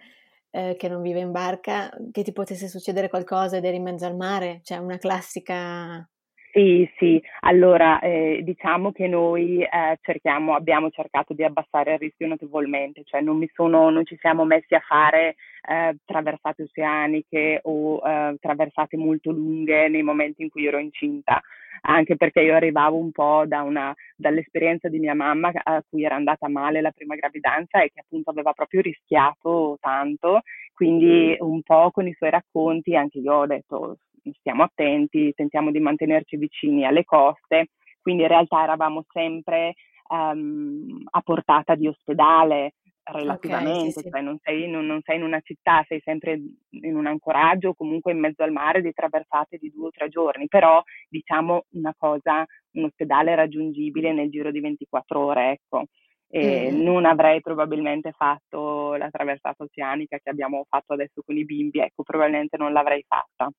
eh, 0.56 0.76
che 0.78 0.88
non 0.88 1.02
vive 1.02 1.20
in 1.20 1.32
barca, 1.32 1.90
che 2.10 2.22
ti 2.22 2.32
potesse 2.32 2.66
succedere 2.68 3.10
qualcosa 3.10 3.58
ed 3.58 3.64
eri 3.66 3.76
in 3.76 3.82
mezzo 3.82 4.06
al 4.06 4.16
mare? 4.16 4.60
Cioè 4.62 4.78
una 4.78 4.96
classica... 4.96 6.08
Sì, 6.56 6.88
sì, 6.96 7.22
allora 7.40 7.98
eh, 8.00 8.40
diciamo 8.42 8.90
che 8.90 9.06
noi 9.08 9.60
eh, 9.62 9.98
cerchiamo, 10.00 10.54
abbiamo 10.54 10.88
cercato 10.88 11.34
di 11.34 11.44
abbassare 11.44 11.92
il 11.92 11.98
rischio 11.98 12.26
notevolmente, 12.28 13.02
cioè 13.04 13.20
non, 13.20 13.36
mi 13.36 13.46
sono, 13.52 13.90
non 13.90 14.06
ci 14.06 14.16
siamo 14.18 14.46
messi 14.46 14.74
a 14.74 14.80
fare 14.80 15.34
eh, 15.68 15.96
traversate 16.06 16.62
oceaniche 16.62 17.60
o 17.64 18.00
eh, 18.02 18.36
traversate 18.40 18.96
molto 18.96 19.32
lunghe 19.32 19.88
nei 19.88 20.02
momenti 20.02 20.40
in 20.42 20.48
cui 20.48 20.64
ero 20.66 20.78
incinta 20.78 21.42
anche 21.82 22.16
perché 22.16 22.40
io 22.40 22.54
arrivavo 22.54 22.96
un 22.96 23.12
po' 23.12 23.44
da 23.46 23.60
una, 23.62 23.94
dall'esperienza 24.16 24.88
di 24.88 24.98
mia 24.98 25.14
mamma 25.14 25.50
a 25.62 25.84
cui 25.88 26.04
era 26.04 26.14
andata 26.16 26.48
male 26.48 26.80
la 26.80 26.90
prima 26.90 27.14
gravidanza 27.16 27.82
e 27.82 27.90
che 27.92 28.00
appunto 28.00 28.30
aveva 28.30 28.52
proprio 28.54 28.80
rischiato 28.80 29.76
tanto, 29.80 30.40
quindi 30.72 31.36
un 31.40 31.60
po' 31.62 31.90
con 31.90 32.06
i 32.08 32.14
suoi 32.14 32.30
racconti 32.30 32.96
anche 32.96 33.18
io 33.18 33.34
ho 33.34 33.46
detto 33.46 33.98
stiamo 34.38 34.62
attenti, 34.62 35.32
tentiamo 35.34 35.70
di 35.70 35.80
mantenerci 35.80 36.36
vicini 36.36 36.84
alle 36.84 37.04
coste, 37.04 37.68
quindi 38.00 38.22
in 38.22 38.28
realtà 38.28 38.62
eravamo 38.62 39.04
sempre 39.12 39.74
um, 40.08 41.02
a 41.10 41.20
portata 41.20 41.74
di 41.74 41.88
ospedale, 41.88 42.74
relativamente, 43.12 43.78
okay, 43.78 43.90
sì, 43.90 44.00
sì. 44.00 44.10
cioè 44.10 44.20
non 44.20 44.38
sei, 44.42 44.68
non, 44.68 44.86
non 44.86 45.00
sei, 45.02 45.16
in 45.16 45.22
una 45.22 45.40
città, 45.40 45.84
sei 45.86 46.00
sempre 46.00 46.40
in 46.70 46.96
un 46.96 47.06
ancoraggio 47.06 47.70
o 47.70 47.74
comunque 47.74 48.12
in 48.12 48.18
mezzo 48.18 48.42
al 48.42 48.52
mare 48.52 48.82
di 48.82 48.92
traversate 48.92 49.58
di 49.58 49.70
due 49.70 49.88
o 49.88 49.90
tre 49.90 50.08
giorni, 50.08 50.48
però 50.48 50.82
diciamo 51.08 51.64
una 51.70 51.94
cosa, 51.96 52.44
un 52.72 52.84
ospedale 52.84 53.34
raggiungibile 53.34 54.12
nel 54.12 54.30
giro 54.30 54.50
di 54.50 54.60
24 54.60 55.20
ore, 55.20 55.50
ecco. 55.52 55.84
e 56.28 56.70
mm. 56.72 56.82
non 56.82 57.04
avrei 57.04 57.40
probabilmente 57.40 58.12
fatto 58.12 58.94
la 58.96 59.10
traversata 59.10 59.62
oceanica 59.62 60.18
che 60.18 60.30
abbiamo 60.30 60.64
fatto 60.68 60.94
adesso 60.94 61.22
con 61.24 61.36
i 61.36 61.44
bimbi, 61.44 61.78
ecco, 61.78 62.02
probabilmente 62.02 62.56
non 62.56 62.72
l'avrei 62.72 63.04
fatta. 63.06 63.50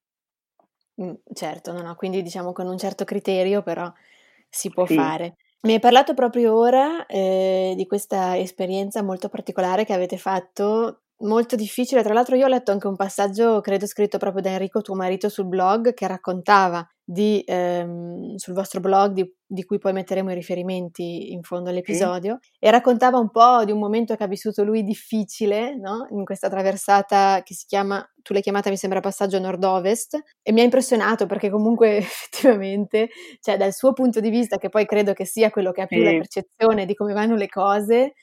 Mm, 1.02 1.14
certo, 1.34 1.74
no, 1.74 1.82
no, 1.82 1.96
quindi 1.96 2.24
diciamo 2.24 2.52
con 2.54 2.68
un 2.68 2.78
certo 2.78 3.04
criterio 3.04 3.62
però 3.62 3.92
si 4.50 4.70
può 4.70 4.86
sì. 4.86 4.96
fare. 4.96 5.38
Mi 5.62 5.74
hai 5.74 5.80
parlato 5.80 6.14
proprio 6.14 6.56
ora 6.56 7.06
eh, 7.06 7.74
di 7.76 7.86
questa 7.88 8.38
esperienza 8.38 9.04
molto 9.04 9.30
particolare 9.30 9.86
che 9.86 9.94
avete 9.94 10.18
fatto 10.18 11.02
molto 11.20 11.56
difficile. 11.56 12.04
Tra 12.04 12.14
l'altro 12.14 12.36
io 12.36 12.46
ho 12.46 12.50
letto 12.50 12.72
anche 12.72 12.88
un 12.88 12.96
passaggio, 12.96 13.62
credo 13.62 13.88
scritto 13.88 14.18
proprio 14.18 14.42
da 14.42 14.52
Enrico, 14.52 14.82
tuo 14.82 14.96
marito, 14.96 15.30
sul 15.30 15.48
blog, 15.48 15.94
che 15.94 16.08
raccontava 16.08 16.88
di, 17.04 17.42
ehm, 17.46 18.36
sul 18.36 18.54
vostro 18.54 18.82
blog, 18.82 19.14
di, 19.14 19.34
di, 19.46 19.64
cui 19.64 19.78
poi 19.78 19.94
metteremo 19.94 20.32
i 20.32 20.36
riferimenti 20.36 21.32
in 21.32 21.42
fondo 21.42 21.70
all'episodio, 21.70 22.38
sì. 22.42 22.50
e 22.60 22.70
raccontava 22.70 23.18
un 23.18 23.32
po' 23.32 23.64
di 23.64 23.72
un 23.72 23.80
momento 23.80 24.16
che 24.16 24.24
ha 24.24 24.28
vissuto 24.28 24.64
lui 24.64 24.84
difficile, 24.84 25.76
no? 25.76 26.08
In 26.12 26.26
questa 26.26 26.50
traversata 26.50 27.42
che 27.44 27.54
si 27.54 27.66
chiama, 27.66 28.06
tu 28.22 28.34
l'hai 28.34 28.42
chiamata 28.42 28.70
mi 28.70 28.78
sembra 28.78 29.00
passaggio 29.00 29.40
nord-ovest, 29.40 30.22
e 30.42 30.52
mi 30.52 30.60
ha 30.60 30.64
impressionato 30.64 31.26
perché 31.26 31.50
comunque 31.50 31.96
effettivamente, 31.98 33.10
cioè 33.40 33.56
dal 33.58 33.74
suo 33.74 33.94
punto 33.94 34.20
di 34.20 34.30
vista, 34.30 34.58
che 34.58 34.70
poi 34.70 34.86
credo 34.86 35.14
che 35.14 35.26
sia 35.26 35.50
quello 35.50 35.72
che 35.72 35.82
ha 35.82 35.86
più 35.86 36.00
sì. 36.00 36.04
la 36.04 36.12
percezione 36.12 36.86
di 36.86 36.94
come 36.94 37.14
vanno 37.14 37.36
le 37.36 37.48
cose, 37.48 38.16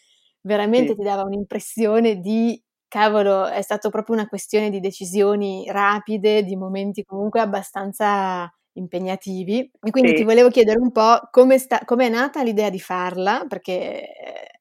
veramente 0.42 0.90
sì. 0.90 0.96
ti 0.96 1.02
dava 1.02 1.22
un'impressione 1.22 2.16
di 2.20 2.62
cavolo, 2.94 3.46
è 3.46 3.60
stato 3.60 3.90
proprio 3.90 4.14
una 4.14 4.28
questione 4.28 4.70
di 4.70 4.78
decisioni 4.78 5.66
rapide, 5.68 6.44
di 6.44 6.54
momenti 6.54 7.02
comunque 7.02 7.40
abbastanza 7.40 8.48
impegnativi. 8.74 9.68
E 9.82 9.90
quindi 9.90 10.10
sì. 10.10 10.16
ti 10.18 10.22
volevo 10.22 10.48
chiedere 10.48 10.78
un 10.78 10.92
po' 10.92 11.28
come 11.32 11.56
è 11.56 12.08
nata 12.08 12.44
l'idea 12.44 12.70
di 12.70 12.78
farla, 12.78 13.46
perché 13.48 14.06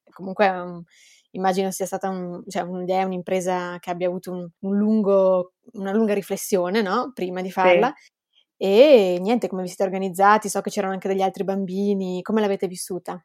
comunque 0.10 0.50
um, 0.50 0.84
immagino 1.32 1.70
sia 1.70 1.86
stata 1.86 2.10
un, 2.10 2.42
cioè, 2.48 2.64
un'idea, 2.64 3.06
un'impresa 3.06 3.78
che 3.80 3.92
abbia 3.92 4.08
avuto 4.08 4.32
un, 4.32 4.50
un 4.62 4.78
lungo, 4.78 5.54
una 5.74 5.94
lunga 5.94 6.16
riflessione 6.16 6.82
no? 6.82 7.12
prima 7.14 7.42
di 7.42 7.52
farla. 7.52 7.94
Sì. 7.96 8.12
E 8.58 9.18
niente, 9.22 9.48
come 9.48 9.62
vi 9.62 9.68
siete 9.68 9.84
organizzati? 9.84 10.50
So 10.50 10.62
che 10.62 10.72
c'erano 10.72 10.94
anche 10.94 11.08
degli 11.08 11.22
altri 11.22 11.44
bambini, 11.44 12.24
come 12.24 12.42
l'avete 12.42 12.66
vissuta? 12.66 13.24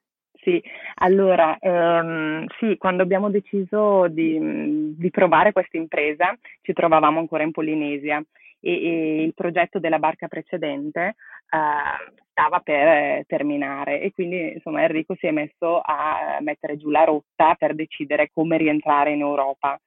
Sì, 0.48 0.62
allora, 1.00 1.58
ehm, 1.58 2.46
sì, 2.58 2.78
quando 2.78 3.02
abbiamo 3.02 3.28
deciso 3.28 4.08
di, 4.08 4.94
di 4.96 5.10
provare 5.10 5.52
questa 5.52 5.76
impresa 5.76 6.34
ci 6.62 6.72
trovavamo 6.72 7.18
ancora 7.18 7.42
in 7.42 7.50
Polinesia 7.50 8.22
e, 8.58 8.72
e 8.72 9.22
il 9.24 9.34
progetto 9.34 9.78
della 9.78 9.98
barca 9.98 10.26
precedente 10.26 11.00
eh, 11.50 12.14
stava 12.30 12.60
per 12.60 13.26
terminare 13.26 14.00
e 14.00 14.10
quindi 14.12 14.54
insomma 14.54 14.82
Enrico 14.84 15.14
si 15.16 15.26
è 15.26 15.32
messo 15.32 15.80
a 15.84 16.38
mettere 16.40 16.78
giù 16.78 16.88
la 16.88 17.04
rotta 17.04 17.54
per 17.54 17.74
decidere 17.74 18.30
come 18.32 18.56
rientrare 18.56 19.12
in 19.12 19.20
Europa 19.20 19.78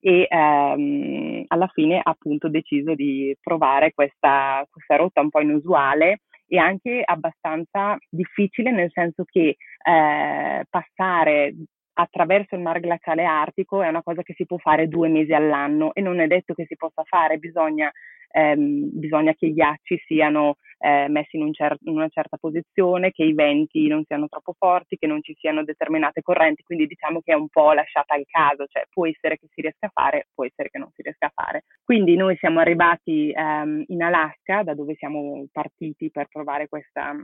e 0.00 0.26
ehm, 0.28 1.44
alla 1.46 1.68
fine 1.68 1.98
ha 2.02 2.10
appunto 2.10 2.48
deciso 2.48 2.94
di 2.94 3.36
provare 3.40 3.92
questa, 3.92 4.66
questa 4.68 4.96
rotta 4.96 5.20
un 5.20 5.30
po' 5.30 5.40
inusuale 5.40 6.22
e 6.48 6.58
anche 6.58 7.02
abbastanza 7.04 7.96
difficile 8.08 8.70
nel 8.70 8.90
senso 8.92 9.24
che 9.24 9.56
eh, 9.84 10.64
passare 10.68 11.54
attraverso 12.00 12.54
il 12.54 12.62
mar 12.62 12.80
glaciale 12.80 13.24
artico 13.24 13.82
è 13.82 13.88
una 13.88 14.02
cosa 14.02 14.22
che 14.22 14.34
si 14.34 14.46
può 14.46 14.56
fare 14.58 14.88
due 14.88 15.08
mesi 15.08 15.32
all'anno 15.32 15.92
e 15.94 16.00
non 16.00 16.20
è 16.20 16.26
detto 16.26 16.54
che 16.54 16.64
si 16.66 16.76
possa 16.76 17.02
fare, 17.04 17.38
bisogna 17.38 17.90
ehm, 18.30 18.90
bisogna 18.92 19.32
che 19.34 19.46
i 19.46 19.54
ghiacci 19.54 20.02
siano 20.06 20.56
eh, 20.78 21.08
messi 21.08 21.36
in, 21.36 21.42
un 21.42 21.52
cer- 21.52 21.78
in, 21.82 21.94
una 21.94 22.08
certa 22.08 22.36
posizione, 22.36 23.10
che 23.10 23.24
i 23.24 23.34
venti 23.34 23.86
non 23.88 24.04
siano 24.04 24.28
troppo 24.28 24.54
forti, 24.56 24.96
che 24.96 25.06
non 25.06 25.22
ci 25.22 25.34
siano 25.38 25.64
determinate 25.64 26.22
correnti, 26.22 26.62
quindi 26.62 26.86
diciamo 26.86 27.20
che 27.20 27.32
è 27.32 27.36
un 27.36 27.48
po' 27.48 27.72
lasciata 27.72 28.14
al 28.14 28.24
caso, 28.26 28.66
cioè 28.66 28.84
può 28.90 29.06
essere 29.06 29.36
che 29.38 29.48
si 29.52 29.60
riesca 29.60 29.86
a 29.86 29.92
fare, 29.92 30.28
può 30.34 30.44
essere 30.44 30.70
che 30.70 30.78
non 30.78 30.90
si 30.94 31.02
riesca 31.02 31.26
a 31.26 31.32
fare. 31.34 31.64
Quindi 31.82 32.16
noi 32.16 32.36
siamo 32.36 32.60
arrivati 32.60 33.32
ehm, 33.34 33.84
in 33.88 34.02
Alaska, 34.02 34.62
da 34.62 34.74
dove 34.74 34.94
siamo 34.94 35.46
partiti 35.52 36.10
per 36.10 36.28
provare 36.30 36.68
questa, 36.68 37.14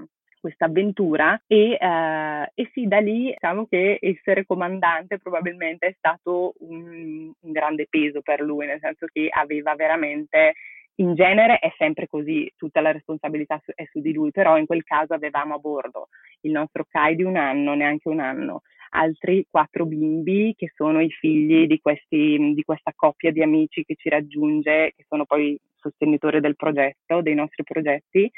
questa 0.44 0.66
avventura 0.66 1.42
e, 1.46 1.78
eh, 1.80 2.50
e, 2.54 2.70
sì, 2.75 2.87
da 2.87 2.99
lì 2.99 3.30
diciamo 3.30 3.66
che 3.66 3.99
essere 3.99 4.44
comandante 4.44 5.18
probabilmente 5.18 5.87
è 5.87 5.94
stato 5.96 6.52
un, 6.58 7.32
un, 7.40 7.50
grande 7.52 7.87
peso 7.88 8.20
per 8.20 8.40
lui, 8.40 8.66
nel 8.66 8.78
senso 8.78 9.06
che 9.11 9.28
aveva 9.30 9.75
veramente 9.75 10.52
in 10.97 11.15
genere 11.15 11.59
è 11.59 11.73
sempre 11.77 12.07
così, 12.07 12.51
tutta 12.57 12.81
la 12.81 12.93
responsabilità 12.93 13.61
è 13.75 13.85
su 13.91 14.01
di 14.01 14.13
lui, 14.13 14.31
però 14.31 14.57
in 14.59 14.67
quel 14.67 14.85
caso 14.85 15.15
avevamo 15.15 15.55
a 15.55 15.59
bordo 15.59 16.09
il 16.43 16.53
nostro 16.53 16.85
Kai 16.89 17.17
di 17.17 17.23
un 17.23 17.37
anno, 17.37 17.75
neanche 17.75 18.09
un 18.09 18.21
anno, 18.21 18.63
altri 18.91 19.47
quattro 19.51 19.87
bimbi 19.87 20.55
che 20.57 20.71
sono 20.75 21.01
i 21.01 21.11
figli 21.11 21.67
di, 21.67 21.81
questi, 21.81 22.53
di 22.55 22.63
questa 22.65 22.93
coppia 22.95 23.33
di 23.33 23.43
amici 23.43 23.85
che 23.85 23.97
ci 23.97 24.09
raggiunge, 24.09 24.93
che 24.97 25.05
sono 25.09 25.25
poi 25.25 25.59
sostenitori 25.77 26.41
del 26.41 26.57
progetto, 26.57 27.21
dei 27.21 27.35
nostri 27.35 27.65
progetti, 27.65 28.31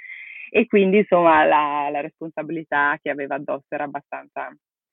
e 0.49 0.67
quindi 0.67 0.99
insomma 0.99 1.45
la, 1.45 1.89
la 1.91 2.01
responsabilità 2.01 2.99
che 3.03 3.11
aveva 3.11 3.35
addosso 3.35 3.67
era 3.69 3.85
abbastanza 3.85 4.49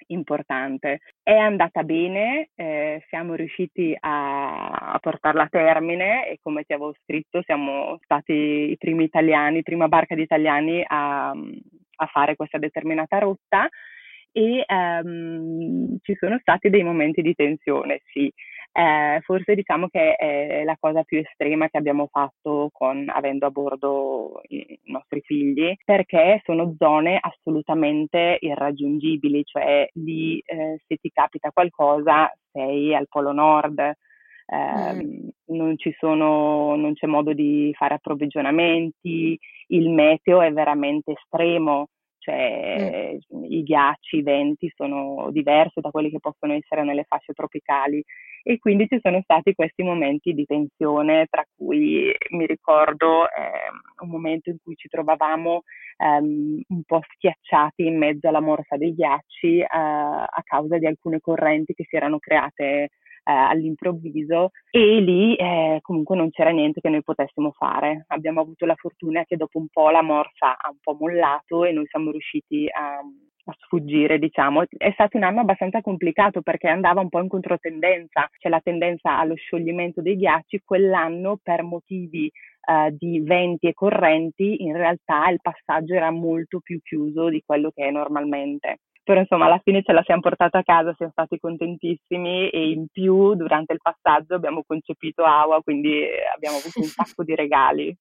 importante. 0.08 1.00
È 1.22 1.36
andata 1.36 1.84
bene, 1.84 2.50
eh, 2.56 3.04
siamo 3.10 3.36
riusciti 3.36 3.96
a, 4.00 4.68
a, 4.68 5.00
portarla 5.00 5.44
a 5.44 5.50
termine 5.50 6.28
e 6.28 6.40
come 6.42 6.64
ti 6.64 6.74
avevo 6.74 6.94
scritto 7.04 7.42
siamo 7.44 8.00
stati 8.04 8.34
i 8.34 8.78
primi 8.78 9.04
italiani, 9.04 9.64
prima 9.64 9.88
barca 9.88 10.16
di 10.16 10.22
italiani 10.22 10.84
a, 10.86 11.30
a 11.30 12.06
fare 12.08 12.36
questa 12.36 12.58
determinata 12.58 13.20
rotta 13.20 13.68
e 14.32 14.66
um, 14.68 15.98
ci 16.02 16.16
sono 16.16 16.40
stati 16.40 16.70
dei 16.70 16.84
momenti 16.84 17.22
di 17.22 17.36
tensione, 17.36 18.02
sì. 18.12 18.32
Eh, 18.76 19.20
forse 19.22 19.54
diciamo 19.54 19.88
che 19.88 20.16
è 20.16 20.64
la 20.64 20.76
cosa 20.80 21.04
più 21.04 21.20
estrema 21.20 21.68
che 21.70 21.78
abbiamo 21.78 22.08
fatto 22.12 22.70
con, 22.72 23.08
avendo 23.08 23.46
a 23.46 23.52
bordo 23.52 24.42
i 24.48 24.80
nostri 24.86 25.22
figli, 25.22 25.76
perché 25.86 26.42
sono 26.44 26.74
zone 26.80 27.20
assolutamente 27.22 28.38
irraggiungibili, 28.40 29.44
cioè 29.46 29.88
lì 29.94 30.42
eh, 30.44 30.82
se 30.88 30.96
ti 30.96 31.12
capita 31.12 31.52
qualcosa 31.52 32.34
sei 32.52 32.96
al 32.96 33.08
Polo 33.08 33.32
Nord, 33.32 33.78
eh, 33.80 34.94
mm. 34.94 35.28
non, 35.56 35.78
ci 35.78 35.96
sono, 36.00 36.76
non 36.76 36.94
c'è 36.94 37.06
modo 37.06 37.34
di 37.34 37.72
fare 37.78 37.94
approvvigionamenti, 37.94 39.38
il 39.68 39.90
meteo 39.92 40.42
è 40.42 40.52
veramente 40.52 41.12
estremo, 41.12 41.90
cioè 42.24 43.18
mm. 43.36 43.44
i 43.44 43.64
ghiacci, 43.64 44.18
i 44.18 44.24
venti 44.24 44.72
sono 44.74 45.30
diversi 45.32 45.82
da 45.82 45.92
quelli 45.92 46.10
che 46.10 46.20
possono 46.20 46.54
essere 46.54 46.84
nelle 46.84 47.04
fasce 47.04 47.34
tropicali 47.34 48.02
e 48.44 48.60
quindi 48.60 48.88
ci 48.88 49.00
sono 49.02 49.20
stati 49.24 49.54
questi 49.54 49.84
momenti 49.84 50.34
di 50.34 50.46
tensione 50.46 51.28
tra 51.30 51.46
cui 51.56 52.14
mi 52.30 52.46
ricordo 52.46 53.26
eh, 53.26 54.04
un 54.04 54.10
momento 54.10 54.50
in 54.50 54.58
cui 54.64 54.76
ci 54.76 54.88
trovavamo 54.88 55.64
ehm, 55.98 56.62
un 56.66 56.84
po' 56.86 57.02
schiacciati 57.14 57.86
in 57.86 57.98
mezzo 57.98 58.30
alla 58.30 58.42
morsa 58.42 58.78
dei 58.78 58.94
ghiacci 58.94 59.60
eh, 59.60 59.68
a 59.68 60.42
causa 60.44 60.78
di 60.78 60.86
alcune 60.86 61.20
correnti 61.20 61.74
che 61.74 61.86
si 61.88 61.98
erano 61.98 62.20
create 62.20 62.90
eh, 63.24 63.32
all'improvviso 63.32 64.52
e 64.70 65.00
lì 65.00 65.36
eh, 65.36 65.80
comunque 65.82 66.16
non 66.16 66.30
c'era 66.30 66.50
niente 66.52 66.82
che 66.82 66.90
noi 66.90 67.04
potessimo 67.04 67.52
fare. 67.52 68.06
Abbiamo 68.08 68.42
avuto 68.42 68.66
la 68.66 68.76
fortuna 68.76 69.24
che 69.24 69.38
dopo 69.38 69.60
un 69.60 69.68
po' 69.72 69.90
la 69.90 70.02
morsa 70.02 70.58
ha 70.58 70.70
un 70.70 70.78
po' 70.82 70.96
mollato 71.00 71.64
e 71.64 71.72
noi 71.72 71.86
siamo 71.88 72.12
riusciti 72.12 72.68
a, 72.70 72.98
a 72.98 73.56
sfuggire, 73.60 74.20
diciamo. 74.20 74.64
È 74.68 74.92
stato 74.92 75.18
un 75.18 75.24
anno 75.24 75.42
abbastanza 75.42 75.82
complicato 75.82 76.42
perché 76.42 76.68
andava 76.68 77.02
un 77.02 77.10
po' 77.10 77.22
in 77.22 77.28
controtendenza, 77.30 78.30
c'è 78.38 78.50
la 78.50 78.62
tendenza 78.62 79.18
allo 79.18 79.36
scioglimento 79.36 80.02
dei 80.02 80.16
ghiacci, 80.16 80.62
quell'anno 80.66 81.40
per 81.42 81.64
motivi 81.64 82.32
uh, 82.68 82.96
di 82.96 83.22
venti 83.22 83.68
e 83.68 83.74
correnti 83.74 84.64
in 84.64 84.76
realtà 84.76 85.30
il 85.30 85.40
passaggio 85.42 85.94
era 85.94 86.12
molto 86.12 86.60
più 86.60 86.80
chiuso 86.82 87.30
di 87.30 87.42
quello 87.46 87.72
che 87.72 87.86
è 87.88 87.92
normalmente 87.92 88.80
però 89.04 89.20
insomma 89.20 89.46
alla 89.46 89.60
fine 89.64 89.84
ce 89.84 89.92
la 89.92 90.02
siamo 90.04 90.22
portata 90.22 90.60
a 90.60 90.64
casa, 90.64 90.94
siamo 90.96 91.12
stati 91.12 91.38
contentissimi 91.38 92.50
e 92.50 92.70
in 92.70 92.88
più 92.92 93.36
durante 93.36 93.74
il 93.74 93.80
passaggio 93.82 94.36
abbiamo 94.36 94.64
concepito 94.66 95.24
Awa, 95.24 95.62
quindi 95.62 96.04
abbiamo 96.34 96.58
avuto 96.58 96.80
un 96.80 96.86
sacco 96.86 97.24
di 97.24 97.36
regali 97.36 97.96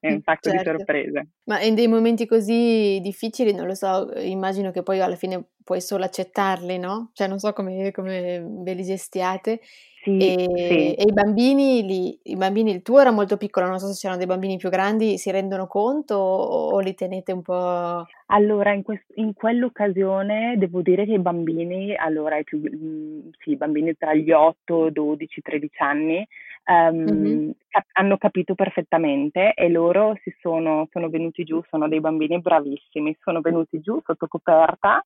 e 0.00 0.12
un 0.12 0.22
sacco 0.22 0.50
certo. 0.50 0.70
di 0.70 0.76
sorprese. 0.76 1.26
Ma 1.44 1.60
in 1.60 1.74
dei 1.74 1.88
momenti 1.88 2.26
così 2.26 2.98
difficili, 3.00 3.52
non 3.54 3.66
lo 3.66 3.74
so, 3.74 4.10
immagino 4.16 4.70
che 4.70 4.82
poi 4.82 5.00
alla 5.00 5.16
fine 5.16 5.42
puoi 5.64 5.80
solo 5.80 6.04
accettarli, 6.04 6.78
no? 6.78 7.10
Cioè 7.12 7.28
non 7.28 7.38
so 7.38 7.52
come, 7.52 7.90
come 7.92 8.44
ve 8.62 8.74
li 8.74 8.82
gestiate. 8.82 9.60
Sì, 10.02 10.18
e, 10.18 10.48
sì. 10.56 10.94
e, 10.94 11.04
i 11.06 11.12
bambini, 11.12 11.86
li, 11.86 12.18
i 12.24 12.36
bambini, 12.36 12.72
il 12.72 12.82
tuo 12.82 12.98
era 12.98 13.12
molto 13.12 13.36
piccolo, 13.36 13.68
non 13.68 13.78
so 13.78 13.86
se 13.86 14.00
c'erano 14.00 14.18
dei 14.18 14.26
bambini 14.26 14.56
più 14.56 14.68
grandi, 14.68 15.16
si 15.16 15.30
rendono 15.30 15.68
conto 15.68 16.16
o, 16.16 16.70
o 16.70 16.78
li 16.80 16.92
tenete 16.94 17.30
un 17.30 17.42
po'? 17.42 18.04
Allora, 18.26 18.72
in, 18.72 18.82
quest- 18.82 19.12
in, 19.14 19.32
quell'occasione 19.32 20.56
devo 20.58 20.82
dire 20.82 21.04
che 21.04 21.12
i 21.12 21.20
bambini, 21.20 21.94
allora, 21.94 22.36
i, 22.36 22.42
più, 22.42 22.58
mh, 22.58 23.30
sì, 23.38 23.50
i 23.50 23.56
bambini 23.56 23.94
tra 23.96 24.12
gli 24.12 24.32
8, 24.32 24.90
12, 24.90 25.40
13 25.40 25.82
anni, 25.82 26.26
um, 26.66 26.96
mm-hmm. 26.96 27.50
cap- 27.68 27.88
hanno 27.92 28.16
capito 28.16 28.54
perfettamente 28.54 29.54
e 29.54 29.68
loro 29.68 30.18
si 30.22 30.34
sono, 30.40 30.88
sono 30.90 31.08
venuti 31.08 31.44
giù, 31.44 31.62
sono 31.68 31.88
dei 31.88 32.00
bambini 32.00 32.40
bravissimi, 32.40 33.16
sono 33.22 33.40
venuti 33.40 33.80
giù 33.80 34.00
sotto 34.04 34.26
coperta 34.26 35.04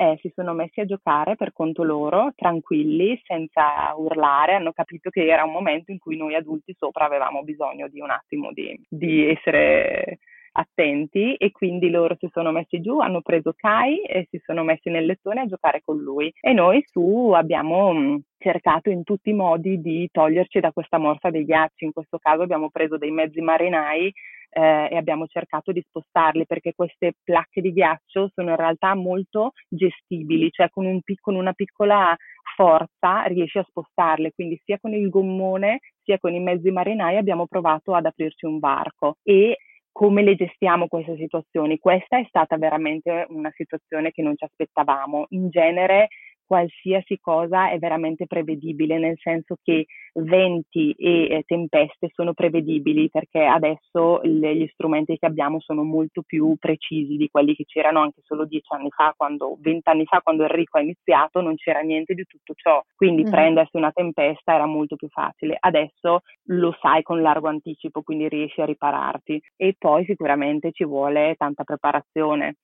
eh, 0.00 0.16
si 0.20 0.30
sono 0.32 0.54
messi 0.54 0.78
a 0.78 0.84
giocare 0.84 1.34
per 1.34 1.52
conto 1.52 1.82
loro, 1.82 2.32
tranquilli, 2.36 3.20
senza 3.24 3.92
urlare, 3.96 4.54
hanno 4.54 4.70
capito 4.70 5.10
che 5.10 5.26
era 5.26 5.42
un 5.42 5.50
momento 5.50 5.90
in 5.90 5.98
cui 5.98 6.16
noi 6.16 6.36
adulti 6.36 6.72
sopra 6.78 7.06
avevamo 7.06 7.42
bisogno 7.42 7.88
di 7.88 8.00
un 8.00 8.10
attimo 8.10 8.52
di, 8.52 8.80
di 8.88 9.26
essere 9.28 10.20
attenti 10.58 11.34
e 11.34 11.50
quindi 11.52 11.88
loro 11.90 12.16
si 12.18 12.28
sono 12.32 12.50
messi 12.50 12.80
giù, 12.80 12.98
hanno 12.98 13.20
preso 13.22 13.52
Kai 13.56 14.02
e 14.02 14.26
si 14.30 14.40
sono 14.44 14.64
messi 14.64 14.90
nel 14.90 15.06
lettone 15.06 15.42
a 15.42 15.46
giocare 15.46 15.82
con 15.84 15.98
lui. 15.98 16.32
E 16.40 16.52
noi 16.52 16.82
su 16.86 17.32
abbiamo 17.34 17.92
mm, 17.92 18.16
cercato 18.38 18.90
in 18.90 19.04
tutti 19.04 19.30
i 19.30 19.34
modi 19.34 19.80
di 19.80 20.08
toglierci 20.10 20.60
da 20.60 20.72
questa 20.72 20.98
morsa 20.98 21.30
dei 21.30 21.44
ghiacci, 21.44 21.84
in 21.84 21.92
questo 21.92 22.18
caso 22.18 22.42
abbiamo 22.42 22.70
preso 22.70 22.98
dei 22.98 23.10
mezzi 23.10 23.40
marinai 23.40 24.12
eh, 24.50 24.88
e 24.90 24.96
abbiamo 24.96 25.26
cercato 25.26 25.72
di 25.72 25.84
spostarli 25.86 26.46
perché 26.46 26.72
queste 26.74 27.14
placche 27.22 27.60
di 27.60 27.72
ghiaccio 27.72 28.30
sono 28.34 28.50
in 28.50 28.56
realtà 28.56 28.94
molto 28.94 29.52
gestibili, 29.68 30.50
cioè 30.50 30.68
con, 30.70 30.86
un, 30.86 31.00
con 31.20 31.34
una 31.34 31.52
piccola 31.52 32.16
forza 32.56 33.22
riesci 33.24 33.58
a 33.58 33.66
spostarle, 33.68 34.32
quindi 34.34 34.60
sia 34.64 34.78
con 34.80 34.92
il 34.92 35.08
gommone 35.10 35.80
sia 36.02 36.18
con 36.18 36.34
i 36.34 36.40
mezzi 36.40 36.70
marinai 36.70 37.16
abbiamo 37.16 37.46
provato 37.46 37.94
ad 37.94 38.06
aprirci 38.06 38.46
un 38.46 38.58
varco. 38.58 39.16
E 39.22 39.58
come 39.98 40.22
le 40.22 40.36
gestiamo 40.36 40.86
queste 40.86 41.16
situazioni? 41.16 41.80
Questa 41.80 42.20
è 42.20 42.24
stata 42.28 42.56
veramente 42.56 43.26
una 43.30 43.50
situazione 43.56 44.12
che 44.12 44.22
non 44.22 44.36
ci 44.36 44.44
aspettavamo. 44.44 45.26
In 45.30 45.50
genere 45.50 46.06
qualsiasi 46.48 47.18
cosa 47.20 47.70
è 47.70 47.78
veramente 47.78 48.26
prevedibile, 48.26 48.98
nel 48.98 49.18
senso 49.20 49.56
che 49.62 49.84
venti 50.14 50.92
e 50.92 51.24
eh, 51.24 51.42
tempeste 51.46 52.08
sono 52.14 52.32
prevedibili 52.32 53.10
perché 53.10 53.44
adesso 53.44 54.20
le, 54.22 54.56
gli 54.56 54.66
strumenti 54.72 55.18
che 55.18 55.26
abbiamo 55.26 55.60
sono 55.60 55.84
molto 55.84 56.22
più 56.22 56.56
precisi 56.58 57.16
di 57.16 57.28
quelli 57.30 57.54
che 57.54 57.64
c'erano 57.66 58.00
anche 58.00 58.22
solo 58.24 58.46
dieci 58.46 58.72
anni 58.72 58.88
fa, 58.88 59.12
quando 59.14 59.58
vent'anni 59.60 60.06
fa, 60.06 60.20
quando 60.22 60.44
Enrico 60.44 60.78
ha 60.78 60.80
iniziato, 60.80 61.42
non 61.42 61.54
c'era 61.56 61.80
niente 61.80 62.14
di 62.14 62.24
tutto 62.24 62.54
ciò. 62.56 62.82
Quindi 62.96 63.24
mm. 63.24 63.30
prendersi 63.30 63.76
una 63.76 63.92
tempesta 63.92 64.54
era 64.54 64.66
molto 64.66 64.96
più 64.96 65.08
facile. 65.08 65.54
Adesso 65.60 66.20
lo 66.44 66.76
sai 66.80 67.02
con 67.02 67.20
largo 67.20 67.48
anticipo, 67.48 68.00
quindi 68.00 68.26
riesci 68.26 68.62
a 68.62 68.64
ripararti. 68.64 69.38
E 69.54 69.74
poi 69.78 70.06
sicuramente 70.06 70.72
ci 70.72 70.84
vuole 70.84 71.34
tanta 71.36 71.62
preparazione 71.62 72.56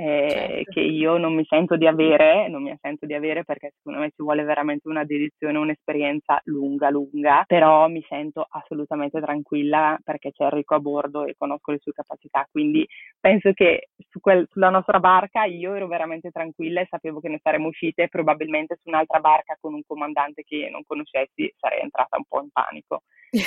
eh, 0.00 0.30
certo. 0.30 0.70
che 0.70 0.80
io 0.80 1.18
non 1.18 1.34
mi 1.34 1.44
sento 1.44 1.76
di 1.76 1.86
avere, 1.86 2.48
non 2.48 2.62
mi 2.62 2.74
sento 2.80 3.04
di 3.04 3.12
avere 3.12 3.44
perché 3.44 3.74
secondo 3.76 4.00
me 4.00 4.08
ci 4.08 4.22
vuole 4.22 4.44
veramente 4.44 4.88
una 4.88 5.04
dedizione, 5.04 5.58
un'esperienza 5.58 6.40
lunga, 6.44 6.88
lunga, 6.88 7.44
però 7.46 7.86
mi 7.88 8.02
sento 8.08 8.46
assolutamente 8.48 9.20
tranquilla 9.20 9.98
perché 10.02 10.32
c'è 10.32 10.44
Enrico 10.44 10.74
a 10.74 10.80
bordo 10.80 11.26
e 11.26 11.34
conosco 11.36 11.72
le 11.72 11.80
sue 11.82 11.92
capacità, 11.92 12.48
quindi 12.50 12.86
penso 13.20 13.52
che 13.52 13.88
su 14.08 14.20
quel, 14.20 14.46
sulla 14.50 14.70
nostra 14.70 15.00
barca 15.00 15.44
io 15.44 15.74
ero 15.74 15.86
veramente 15.86 16.30
tranquilla 16.30 16.80
e 16.80 16.86
sapevo 16.88 17.20
che 17.20 17.28
ne 17.28 17.38
saremmo 17.42 17.68
uscite, 17.68 18.08
probabilmente 18.08 18.78
su 18.80 18.88
un'altra 18.88 19.20
barca 19.20 19.58
con 19.60 19.74
un 19.74 19.82
comandante 19.86 20.44
che 20.44 20.70
non 20.70 20.82
conoscessi 20.86 21.52
sarei 21.58 21.82
entrata 21.82 22.16
un 22.16 22.24
po' 22.26 22.40
in 22.40 22.48
panico, 22.50 23.02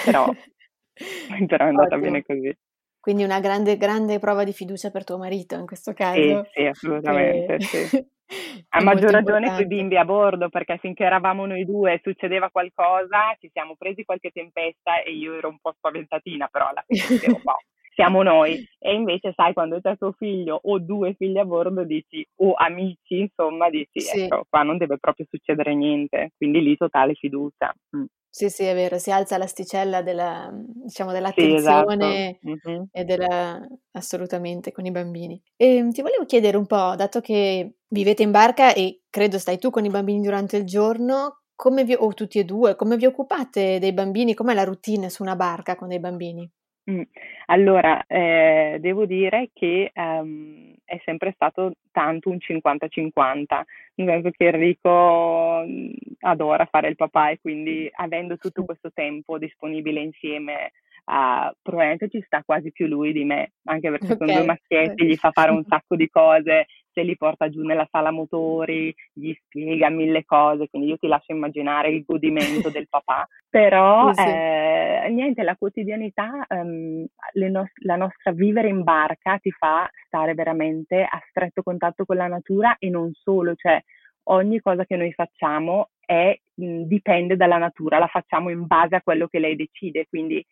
però, 0.05 0.25
però 1.48 1.65
è 1.65 1.67
andata 1.67 1.95
Ottimo. 1.95 2.01
bene 2.01 2.22
così. 2.22 2.55
Quindi 3.03 3.25
una 3.25 3.41
grande, 3.41 3.75
grande 3.75 4.17
prova 4.17 4.45
di 4.45 4.53
fiducia 4.53 4.89
per 4.89 5.03
tuo 5.03 5.17
marito 5.17 5.55
in 5.55 5.65
questo 5.65 5.91
caso. 5.91 6.22
Sì, 6.22 6.50
sì 6.53 6.65
assolutamente. 6.65 7.57
Che... 7.57 7.65
Sì. 7.65 8.12
A 8.69 8.81
maggior 8.81 9.12
ragione 9.12 9.50
con 9.50 9.60
i 9.60 9.67
bimbi 9.67 9.98
a 9.98 10.05
bordo, 10.05 10.48
perché 10.48 10.77
finché 10.77 11.03
eravamo 11.03 11.45
noi 11.45 11.65
due 11.65 11.93
e 11.93 12.00
succedeva 12.01 12.50
qualcosa, 12.50 13.36
ci 13.39 13.50
siamo 13.51 13.75
presi 13.77 14.05
qualche 14.05 14.31
tempesta 14.31 15.03
e 15.03 15.12
io 15.12 15.36
ero 15.36 15.50
un 15.50 15.57
po' 15.60 15.74
spaventatina, 15.75 16.48
però 16.48 16.69
alla 16.69 16.83
fine 16.88 17.03
dicevo, 17.19 17.41
boh, 17.43 17.57
siamo 17.94 18.24
noi. 18.24 18.68
E 18.80 18.94
invece, 18.94 19.34
sai, 19.36 19.54
quando 19.54 19.80
c'è 19.82 19.98
tuo 19.98 20.12
figlio 20.14 20.60
o 20.62 20.80
due 20.80 21.14
figli 21.14 21.38
a 21.38 21.46
bordo, 21.46 21.84
dici, 21.84 22.26
o 22.38 22.54
amici, 22.54 23.20
insomma, 23.20 23.70
dici, 23.70 24.02
sì. 24.02 24.22
ecco, 24.22 24.46
qua 24.50 24.64
non 24.64 24.78
deve 24.78 24.98
proprio 24.98 25.26
succedere 25.30 25.74
niente. 25.76 26.32
Quindi 26.38 26.62
lì 26.62 26.76
totale 26.76 27.14
fiducia. 27.14 27.74
Mm. 27.96 28.06
Sì, 28.36 28.50
sì, 28.50 28.64
è 28.64 28.74
vero, 28.74 28.98
si 28.98 29.12
alza 29.12 29.38
l'asticella 29.38 30.02
della, 30.02 30.50
diciamo, 30.52 31.12
dell'attenzione 31.12 32.40
sì, 32.42 32.50
esatto. 32.50 32.72
mm-hmm. 32.72 32.84
e 32.92 33.03
della, 33.03 33.62
assolutamente 33.92 34.72
con 34.72 34.88
i 34.88 34.92
bambini. 34.92 35.40
E 35.56 35.75
ehm, 35.75 35.92
ti 35.92 36.01
volevo 36.01 36.25
chiedere 36.25 36.58
un 36.58 36.66
po', 36.66 36.96
dato 36.96 37.22
che 37.22 37.75
vivete 37.90 38.24
in 38.24 38.32
barca 38.32 38.74
e 38.74 39.01
credo 39.12 39.38
stai 39.38 39.60
tu 39.60 39.70
con 39.70 39.86
i 39.86 39.90
bambini 39.92 40.20
durante 40.20 40.58
il 40.58 40.66
giorno, 40.66 41.42
come 41.53 41.84
vi, 41.84 41.94
o 41.94 42.12
tutti 42.16 42.40
e 42.40 42.44
due, 42.44 42.75
come 42.75 42.98
vi 42.98 43.06
occupate 43.06 43.77
dei 43.77 43.94
bambini? 43.94 44.34
Com'è 44.34 44.56
la 44.56 44.64
routine 44.64 45.12
su 45.12 45.22
una 45.22 45.36
barca 45.36 45.75
con 45.75 45.90
dei 45.90 46.00
bambini? 46.00 46.50
Mm. 46.91 47.01
Allora, 47.46 48.03
eh, 48.07 48.77
devo 48.81 49.05
dire 49.05 49.51
che 49.53 49.91
ehm, 49.93 50.74
è 50.83 51.01
sempre 51.05 51.31
stato 51.33 51.75
tanto 51.91 52.29
un 52.29 52.37
50-50, 52.39 53.61
nel 53.96 54.07
senso 54.07 54.29
che 54.31 54.48
Enrico 54.48 55.63
mm, 55.65 55.91
adora 56.22 56.65
fare 56.65 56.89
il 56.89 56.96
papà 56.96 57.29
e 57.29 57.39
quindi 57.39 57.89
avendo 57.93 58.37
tutto 58.37 58.65
questo 58.65 58.91
tempo 58.91 59.37
disponibile 59.37 60.01
insieme 60.01 60.72
uh, 61.05 61.53
probabilmente 61.61 62.09
ci 62.09 62.22
sta 62.25 62.43
quasi 62.43 62.72
più 62.72 62.87
lui 62.87 63.11
di 63.11 63.24
me, 63.24 63.53
anche 63.65 63.89
perché 63.89 64.13
okay. 64.13 64.17
con 64.17 64.27
due 64.27 64.46
maschietti 64.46 65.05
gli 65.05 65.15
fa 65.15 65.31
fare 65.31 65.51
un 65.51 65.63
sacco 65.67 65.96
di 65.96 66.09
cose, 66.09 66.67
se 66.94 67.01
li 67.01 67.18
porta 67.18 67.50
giù 67.50 67.62
nella 67.64 67.88
sala 67.90 68.12
motori, 68.12 68.94
gli 69.12 69.34
spiega 69.34 69.90
mille 69.90 70.24
cose, 70.24 70.70
quindi 70.70 70.90
io 70.90 70.98
ti 70.98 71.08
lascio 71.08 71.34
immaginare 71.34 71.90
il 71.90 72.03
godimento 72.06 72.70
del 72.70 72.88
papà, 72.88 73.27
però 73.50 74.14
sì, 74.14 74.22
sì. 74.22 74.27
Eh, 74.27 75.10
niente, 75.10 75.44
la 75.44 75.56
quotidianità, 75.56 76.46
um, 76.50 77.06
no- 77.50 77.70
la 77.84 77.96
nostra 77.96 78.32
vivere 78.32 78.70
in 78.70 78.84
barca 78.84 79.38
ti 79.38 79.51
fa 79.51 79.90
stare 80.06 80.34
veramente 80.34 81.01
a 81.03 81.22
stretto 81.29 81.64
contatto 81.64 82.06
con 82.06 82.16
la 82.16 82.27
natura 82.27 82.77
e 82.77 82.90
non 82.90 83.12
solo, 83.14 83.56
cioè 83.56 83.82
ogni 84.25 84.62
cosa 84.62 84.86
che 84.86 84.96
noi 84.96 85.12
facciamo 85.12 85.90
è, 86.06 86.38
dipende 86.53 87.36
dalla 87.36 87.58
natura, 87.58 87.98
la 87.98 88.08
facciamo 88.08 88.50
in 88.50 88.66
base 88.68 88.96
a 88.96 89.01
quello 89.01 89.27
che 89.27 89.40
lei 89.40 89.56
decide, 89.56 90.06
quindi 90.08 90.46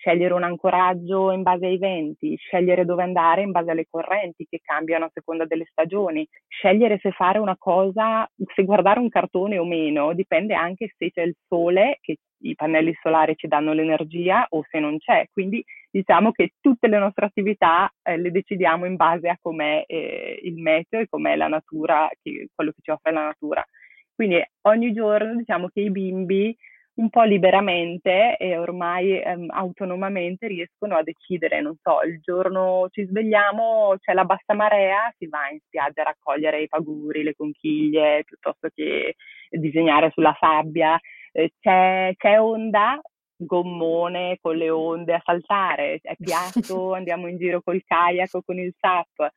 scegliere 0.00 0.32
un 0.32 0.42
ancoraggio 0.42 1.30
in 1.30 1.42
base 1.42 1.66
ai 1.66 1.76
venti, 1.76 2.34
scegliere 2.36 2.86
dove 2.86 3.02
andare 3.02 3.42
in 3.42 3.50
base 3.50 3.70
alle 3.70 3.86
correnti 3.88 4.46
che 4.48 4.60
cambiano 4.62 5.04
a 5.04 5.10
seconda 5.12 5.44
delle 5.44 5.66
stagioni, 5.70 6.26
scegliere 6.48 6.98
se 7.00 7.10
fare 7.10 7.38
una 7.38 7.56
cosa, 7.58 8.26
se 8.54 8.64
guardare 8.64 8.98
un 8.98 9.10
cartone 9.10 9.58
o 9.58 9.64
meno, 9.64 10.14
dipende 10.14 10.54
anche 10.54 10.90
se 10.96 11.10
c'è 11.10 11.22
il 11.22 11.36
sole, 11.46 11.98
che 12.00 12.16
i 12.42 12.54
pannelli 12.54 12.96
solari 13.02 13.36
ci 13.36 13.46
danno 13.46 13.74
l'energia 13.74 14.46
o 14.48 14.64
se 14.70 14.78
non 14.80 14.96
c'è. 14.96 15.26
Quindi 15.30 15.62
diciamo 15.90 16.32
che 16.32 16.52
tutte 16.60 16.88
le 16.88 16.98
nostre 16.98 17.26
attività 17.26 17.90
eh, 18.02 18.16
le 18.16 18.30
decidiamo 18.30 18.86
in 18.86 18.96
base 18.96 19.28
a 19.28 19.38
com'è 19.38 19.84
eh, 19.86 20.40
il 20.42 20.54
meteo 20.54 21.00
e 21.00 21.08
com'è 21.08 21.36
la 21.36 21.48
natura, 21.48 22.08
che, 22.22 22.48
quello 22.54 22.70
che 22.70 22.80
ci 22.82 22.90
offre 22.90 23.12
la 23.12 23.26
natura. 23.26 23.62
Quindi 24.14 24.42
ogni 24.62 24.92
giorno 24.92 25.36
diciamo 25.36 25.68
che 25.68 25.80
i 25.80 25.90
bimbi 25.90 26.56
un 27.00 27.08
po' 27.08 27.22
liberamente 27.22 28.36
e 28.36 28.58
ormai 28.58 29.18
ehm, 29.20 29.46
autonomamente 29.50 30.46
riescono 30.46 30.96
a 30.96 31.02
decidere, 31.02 31.62
non 31.62 31.74
so, 31.82 32.02
il 32.02 32.20
giorno 32.20 32.88
ci 32.90 33.06
svegliamo, 33.06 33.96
c'è 33.98 34.12
la 34.12 34.24
bassa 34.24 34.52
marea, 34.54 35.12
si 35.16 35.26
va 35.26 35.48
in 35.50 35.58
spiaggia 35.64 36.02
a 36.02 36.04
raccogliere 36.04 36.62
i 36.62 36.68
paguri, 36.68 37.22
le 37.22 37.34
conchiglie, 37.34 38.22
piuttosto 38.24 38.68
che 38.74 39.14
disegnare 39.48 40.10
sulla 40.12 40.36
sabbia, 40.38 40.98
eh, 41.32 41.52
c'è, 41.58 42.12
c'è 42.16 42.38
onda, 42.38 43.00
gommone 43.34 44.36
con 44.40 44.56
le 44.56 44.68
onde 44.68 45.14
a 45.14 45.22
saltare, 45.24 46.00
è 46.02 46.14
piatto, 46.18 46.92
andiamo 46.94 47.28
in 47.28 47.38
giro 47.38 47.62
col 47.62 47.82
kayak 47.82 48.34
o 48.34 48.42
con 48.44 48.58
il 48.58 48.74
SAP. 48.78 49.32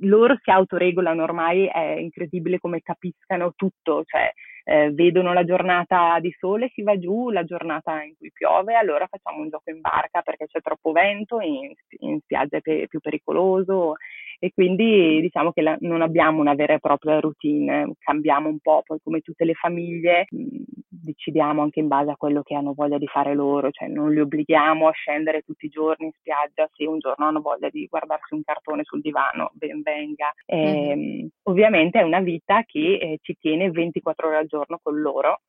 Loro 0.00 0.36
si 0.42 0.50
autoregolano 0.50 1.22
ormai, 1.22 1.66
è 1.66 1.96
incredibile 1.98 2.58
come 2.60 2.80
capiscano 2.82 3.52
tutto, 3.56 4.04
cioè 4.04 4.30
eh, 4.64 4.90
vedono 4.92 5.32
la 5.32 5.44
giornata 5.44 6.18
di 6.20 6.34
sole, 6.38 6.70
si 6.74 6.82
va 6.82 6.98
giù, 6.98 7.30
la 7.30 7.44
giornata 7.44 8.02
in 8.02 8.14
cui 8.16 8.30
piove, 8.32 8.74
allora 8.74 9.06
facciamo 9.06 9.42
un 9.42 9.48
gioco 9.48 9.70
in 9.70 9.80
barca 9.80 10.22
perché 10.22 10.46
c'è 10.46 10.60
troppo 10.60 10.92
vento, 10.92 11.40
in, 11.40 11.72
in 12.00 12.20
spiaggia 12.20 12.58
è 12.58 12.60
pe- 12.60 12.86
più 12.88 13.00
pericoloso 13.00 13.94
e 14.42 14.52
quindi 14.54 15.20
diciamo 15.20 15.52
che 15.52 15.60
la, 15.60 15.76
non 15.80 16.00
abbiamo 16.00 16.40
una 16.40 16.54
vera 16.54 16.74
e 16.74 16.80
propria 16.80 17.20
routine, 17.20 17.92
cambiamo 17.98 18.48
un 18.48 18.58
po', 18.58 18.82
poi 18.84 18.98
come 19.04 19.20
tutte 19.20 19.44
le 19.44 19.52
famiglie 19.52 20.26
mh, 20.30 20.42
mm, 20.42 20.46
decidiamo 20.88 21.60
anche 21.60 21.80
in 21.80 21.88
base 21.88 22.10
a 22.10 22.16
quello 22.16 22.42
che 22.42 22.54
hanno 22.54 22.72
voglia 22.72 22.96
di 22.96 23.06
fare 23.06 23.34
loro, 23.34 23.70
cioè 23.70 23.88
non 23.88 24.10
li 24.12 24.20
obblighiamo 24.20 24.88
a 24.88 24.92
scendere 24.92 25.42
tutti 25.42 25.66
i 25.66 25.68
giorni 25.68 26.06
in 26.06 26.12
spiaggia 26.18 26.68
se 26.72 26.86
un 26.86 26.98
giorno 26.98 27.26
hanno 27.26 27.42
voglia 27.42 27.68
di 27.68 27.86
guardarsi 27.86 28.32
un 28.32 28.42
cartone 28.42 28.82
sul 28.84 29.02
divano, 29.02 29.50
ben 29.52 29.82
venga. 29.82 30.32
E, 30.46 30.96
mm-hmm. 30.96 31.26
Ovviamente 31.44 32.00
è 32.00 32.02
una 32.02 32.20
vita 32.20 32.62
che 32.64 32.94
eh, 32.94 33.18
ci 33.20 33.36
tiene 33.38 33.70
24 33.70 34.26
ore 34.26 34.36
al 34.38 34.46
giorno 34.46 34.78
con 34.82 34.98
loro 35.00 35.40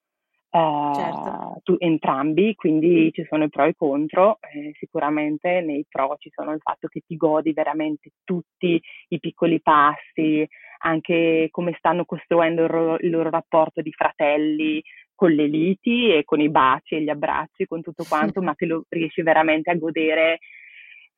certo. 0.52 1.62
tu, 1.64 1.76
entrambi, 1.80 2.56
quindi 2.56 3.10
ci 3.14 3.26
sono 3.30 3.46
i 3.46 3.50
pro 3.50 3.64
e 3.64 3.70
i 3.70 3.76
contro. 3.76 4.38
Eh, 4.42 4.74
sicuramente 4.78 5.62
nei 5.62 5.86
pro 5.88 6.16
ci 6.20 6.30
sono 6.34 6.52
il 6.52 6.60
fatto 6.62 6.88
che 6.88 7.02
ti 7.06 7.16
godi 7.16 7.54
veramente 7.54 8.12
tutti 8.24 8.82
i 9.10 9.20
piccoli 9.20 9.62
passi, 9.62 10.48
anche 10.80 11.48
come 11.52 11.74
stanno 11.78 12.06
costruendo 12.06 12.64
il, 12.64 12.70
ro- 12.70 12.98
il 13.00 13.10
loro 13.10 13.30
rapporto 13.30 13.82
di 13.82 13.92
fratelli 13.92 14.84
con 15.16 15.32
le 15.32 15.48
liti 15.48 16.12
e 16.12 16.24
con 16.24 16.42
i 16.42 16.50
baci 16.50 16.96
e 16.96 17.04
gli 17.04 17.10
abbracci, 17.10 17.68
con 17.68 17.82
tutto 17.82 18.04
quanto, 18.08 18.42
ma 18.42 18.54
te 18.54 18.66
lo 18.66 18.86
riesci 18.90 19.22
veramente 19.22 19.70
a 19.70 19.76
godere 19.76 20.40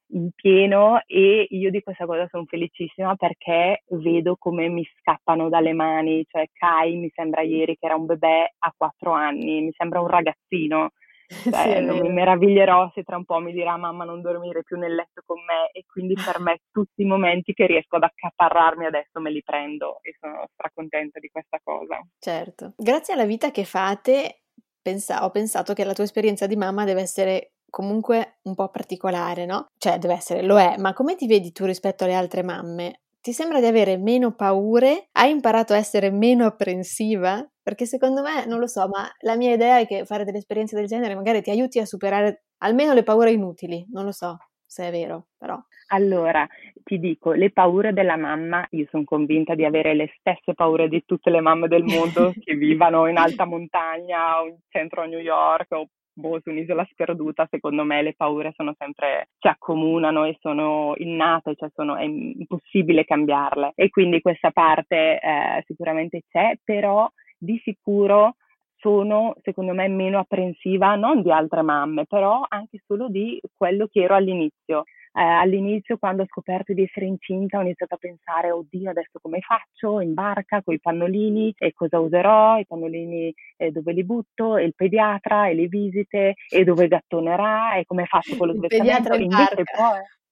in 0.08 0.30
pieno 0.36 1.02
e 1.06 1.48
io 1.50 1.70
di 1.72 1.82
questa 1.82 2.06
cosa 2.06 2.28
sono 2.30 2.46
felicissima 2.46 3.16
perché 3.16 3.84
vedo 3.88 4.36
come 4.38 4.68
mi 4.70 4.88
scappano 5.00 5.50
dalle 5.50 5.74
mani, 5.74 6.26
cioè 6.30 6.46
Kai 6.54 6.96
mi 6.96 7.12
sembra 7.14 7.42
ieri 7.42 7.78
che 7.78 7.86
era 7.86 7.96
un 7.96 8.06
bebè 8.06 8.54
a 8.60 8.74
quattro 8.76 9.12
anni, 9.12 9.62
mi 9.62 9.72
sembra 9.76 10.02
un 10.02 10.08
ragazzino, 10.08 10.92
cioè, 11.52 11.82
non 11.82 12.00
mi 12.00 12.10
meraviglierò 12.10 12.92
se 12.94 13.04
tra 13.04 13.18
un 13.18 13.26
po' 13.26 13.40
mi 13.40 13.54
dirà 13.54 13.78
mamma 13.78 14.04
non 14.04 14.22
dormire 14.22 14.64
più 14.64 14.78
nel 14.78 14.94
letto 14.94 15.22
con 15.26 15.40
me. 15.44 15.70
E 15.72 15.84
quindi 15.86 16.14
per 16.14 16.40
me 16.40 16.60
tutti 16.72 17.02
i 17.02 17.06
momenti 17.06 17.54
che 17.54 17.66
riesco 17.66 17.96
ad 17.96 18.04
accaparrarmi 18.04 18.86
adesso 18.86 19.20
me 19.20 19.32
li 19.32 19.42
prendo 19.44 20.00
e 20.02 20.16
sono 20.20 20.46
stracontenta 20.54 21.20
di 21.20 21.30
questa 21.30 21.60
cosa. 21.64 22.00
Certo, 22.20 22.74
grazie 22.78 23.14
alla 23.14 23.26
vita 23.26 23.52
che 23.52 23.64
fate 23.64 24.44
pensa- 24.82 25.24
ho 25.24 25.32
pensato 25.32 25.74
che 25.74 25.84
la 25.84 25.94
tua 25.94 26.04
esperienza 26.04 26.46
di 26.46 26.56
mamma 26.56 26.84
deve 26.84 27.02
essere 27.02 27.54
comunque 27.74 28.36
un 28.44 28.54
po' 28.54 28.70
particolare, 28.70 29.48
no? 29.48 29.70
Cioè, 29.80 29.98
deve 29.98 30.14
essere, 30.14 30.44
lo 30.44 30.60
è, 30.60 30.76
ma 30.78 30.94
come 30.94 31.16
ti 31.16 31.26
vedi 31.26 31.52
tu 31.52 31.66
rispetto 31.66 32.04
alle 32.04 32.14
altre 32.14 32.44
mamme? 32.44 33.00
Ti 33.20 33.34
sembra 33.34 33.60
di 33.60 33.66
avere 33.66 33.98
meno 33.98 34.36
paure? 34.36 35.08
Hai 35.14 35.32
imparato 35.32 35.74
a 35.74 35.78
essere 35.78 36.12
meno 36.12 36.46
apprensiva? 36.46 37.44
Perché 37.64 37.88
secondo 37.88 38.22
me, 38.22 38.46
non 38.46 38.60
lo 38.60 38.68
so, 38.68 38.88
ma 38.88 39.10
la 39.22 39.36
mia 39.36 39.54
idea 39.54 39.80
è 39.80 39.88
che 39.88 40.06
fare 40.06 40.24
delle 40.24 40.38
esperienze 40.38 40.76
del 40.76 40.86
genere 40.86 41.16
magari 41.16 41.42
ti 41.42 41.50
aiuti 41.50 41.80
a 41.80 41.86
superare 41.86 42.44
almeno 42.60 42.94
le 42.94 43.02
paure 43.02 43.32
inutili, 43.32 43.84
non 43.92 44.06
lo 44.06 44.12
so 44.12 44.38
se 44.74 44.88
è 44.88 44.92
vero, 44.92 45.28
però. 45.38 45.60
Allora, 45.90 46.48
ti 46.84 46.98
dico, 46.98 47.34
le 47.34 47.52
paure 47.52 47.94
della 47.94 48.18
mamma, 48.18 48.66
io 48.72 48.88
sono 48.90 49.04
convinta 49.04 49.54
di 49.54 49.64
avere 49.64 49.94
le 49.94 50.12
stesse 50.18 50.56
paure 50.56 50.88
di 50.88 51.04
tutte 51.06 51.30
le 51.30 51.42
mamme 51.42 51.68
del 51.68 51.84
mondo 51.84 52.34
che 52.44 52.56
vivano 52.56 53.06
in 53.08 53.18
alta 53.18 53.46
montagna 53.46 54.42
o 54.42 54.48
in 54.48 54.58
centro 54.70 55.04
a 55.04 55.06
New 55.06 55.20
York 55.20 55.72
o 55.74 55.88
boh, 56.14 56.40
su 56.42 56.50
un'isola 56.50 56.88
sperduta, 56.90 57.48
secondo 57.50 57.84
me 57.84 58.02
le 58.02 58.14
paure 58.14 58.54
sono 58.56 58.76
sempre, 58.78 59.30
ci 59.40 59.48
accomunano 59.48 60.26
e 60.26 60.38
sono 60.40 60.94
innate, 60.98 61.56
cioè 61.56 61.70
sono, 61.74 61.96
è 61.96 62.04
impossibile 62.04 63.06
cambiarle. 63.06 63.74
E 63.76 63.90
quindi 63.90 64.22
questa 64.22 64.52
parte 64.52 65.20
eh, 65.20 65.64
sicuramente 65.66 66.22
c'è, 66.30 66.58
però 66.64 67.10
di 67.38 67.60
sicuro 67.64 68.36
sono, 68.78 69.34
secondo 69.42 69.74
me, 69.74 69.88
meno 69.88 70.20
apprensiva, 70.20 70.96
non 70.96 71.22
di 71.22 71.32
altre 71.32 71.62
mamme, 71.62 72.06
però 72.06 72.44
anche 72.48 72.82
solo 72.86 73.08
di 73.08 73.40
quello 73.56 73.88
che 73.90 74.02
ero 74.02 74.16
all'inizio 74.16 74.84
eh, 75.14 75.22
all'inizio 75.22 75.98
quando 75.98 76.24
ho 76.24 76.28
scoperto 76.28 76.74
di 76.74 76.84
essere 76.84 77.06
incinta 77.06 77.58
ho 77.58 77.62
iniziato 77.62 77.96
a 77.96 77.98
pensare, 77.98 78.52
oddio 78.52 78.90
adesso 78.90 79.20
come 79.22 79.40
faccio? 79.42 80.00
In 80.00 80.14
barca 80.14 80.62
con 80.64 80.74
i 80.74 80.80
pannolini 80.80 81.54
e 81.58 81.74
cosa 81.74 82.00
userò, 82.00 82.58
i 82.58 82.66
pannolini 82.66 83.34
eh, 83.58 83.72
dove 83.72 83.94
li 83.94 84.04
butto, 84.04 84.58
e 84.58 84.66
il 84.66 84.74
pediatra? 84.76 85.48
E 85.48 85.54
le 85.54 85.68
visite? 85.68 86.34
E 86.50 86.64
dove 86.64 86.88
gattonerà? 86.88 87.76
E 87.76 87.86
come 87.86 88.06
faccio 88.06 88.36
con 88.38 88.48
lo 88.48 88.54
svezzamento. 88.56 89.14
Invece 89.14 89.64
poi 89.76 90.00
Mm, 90.00 90.23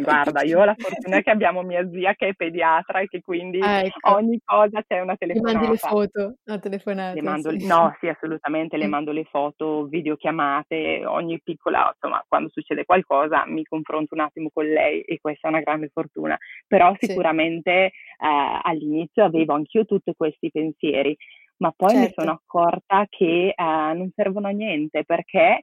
guarda, 0.00 0.42
io 0.42 0.60
ho 0.60 0.64
la 0.64 0.74
fortuna 0.76 1.20
che 1.20 1.30
abbiamo 1.30 1.62
mia 1.62 1.88
zia 1.90 2.14
che 2.14 2.28
è 2.28 2.34
pediatra 2.34 3.00
e 3.00 3.06
che 3.06 3.20
quindi 3.20 3.60
ah, 3.60 3.80
ecco. 3.80 4.14
ogni 4.14 4.40
cosa 4.44 4.82
c'è 4.86 5.00
una 5.00 5.16
telefonata. 5.16 5.58
Mi 5.58 5.64
mandi 5.64 5.70
le 5.70 5.78
foto, 5.78 6.34
no, 6.44 6.58
telefonate. 6.58 7.14
Le 7.14 7.22
mando, 7.22 7.50
sì. 7.50 7.66
No, 7.66 7.96
sì, 8.00 8.08
assolutamente, 8.08 8.76
le 8.76 8.86
mm. 8.86 8.90
mando 8.90 9.12
le 9.12 9.24
foto, 9.24 9.86
videochiamate, 9.86 11.04
ogni 11.06 11.40
piccola, 11.42 11.90
insomma, 11.92 12.24
quando 12.26 12.50
succede 12.50 12.84
qualcosa 12.84 13.44
mi 13.46 13.64
confronto 13.64 14.14
un 14.14 14.20
attimo 14.20 14.50
con 14.52 14.66
lei 14.66 15.02
e 15.02 15.18
questa 15.20 15.48
è 15.48 15.50
una 15.50 15.60
grande 15.60 15.88
fortuna. 15.92 16.36
Però 16.66 16.94
sicuramente 16.98 17.90
sì. 17.92 18.24
eh, 18.24 18.60
all'inizio 18.62 19.24
avevo 19.24 19.54
anch'io 19.54 19.84
tutti 19.84 20.12
questi 20.16 20.50
pensieri, 20.50 21.16
ma 21.58 21.72
poi 21.76 21.90
certo. 21.90 22.04
mi 22.06 22.12
sono 22.16 22.32
accorta 22.32 23.06
che 23.08 23.54
eh, 23.56 23.92
non 23.94 24.10
servono 24.14 24.48
a 24.48 24.50
niente 24.50 25.04
perché 25.04 25.60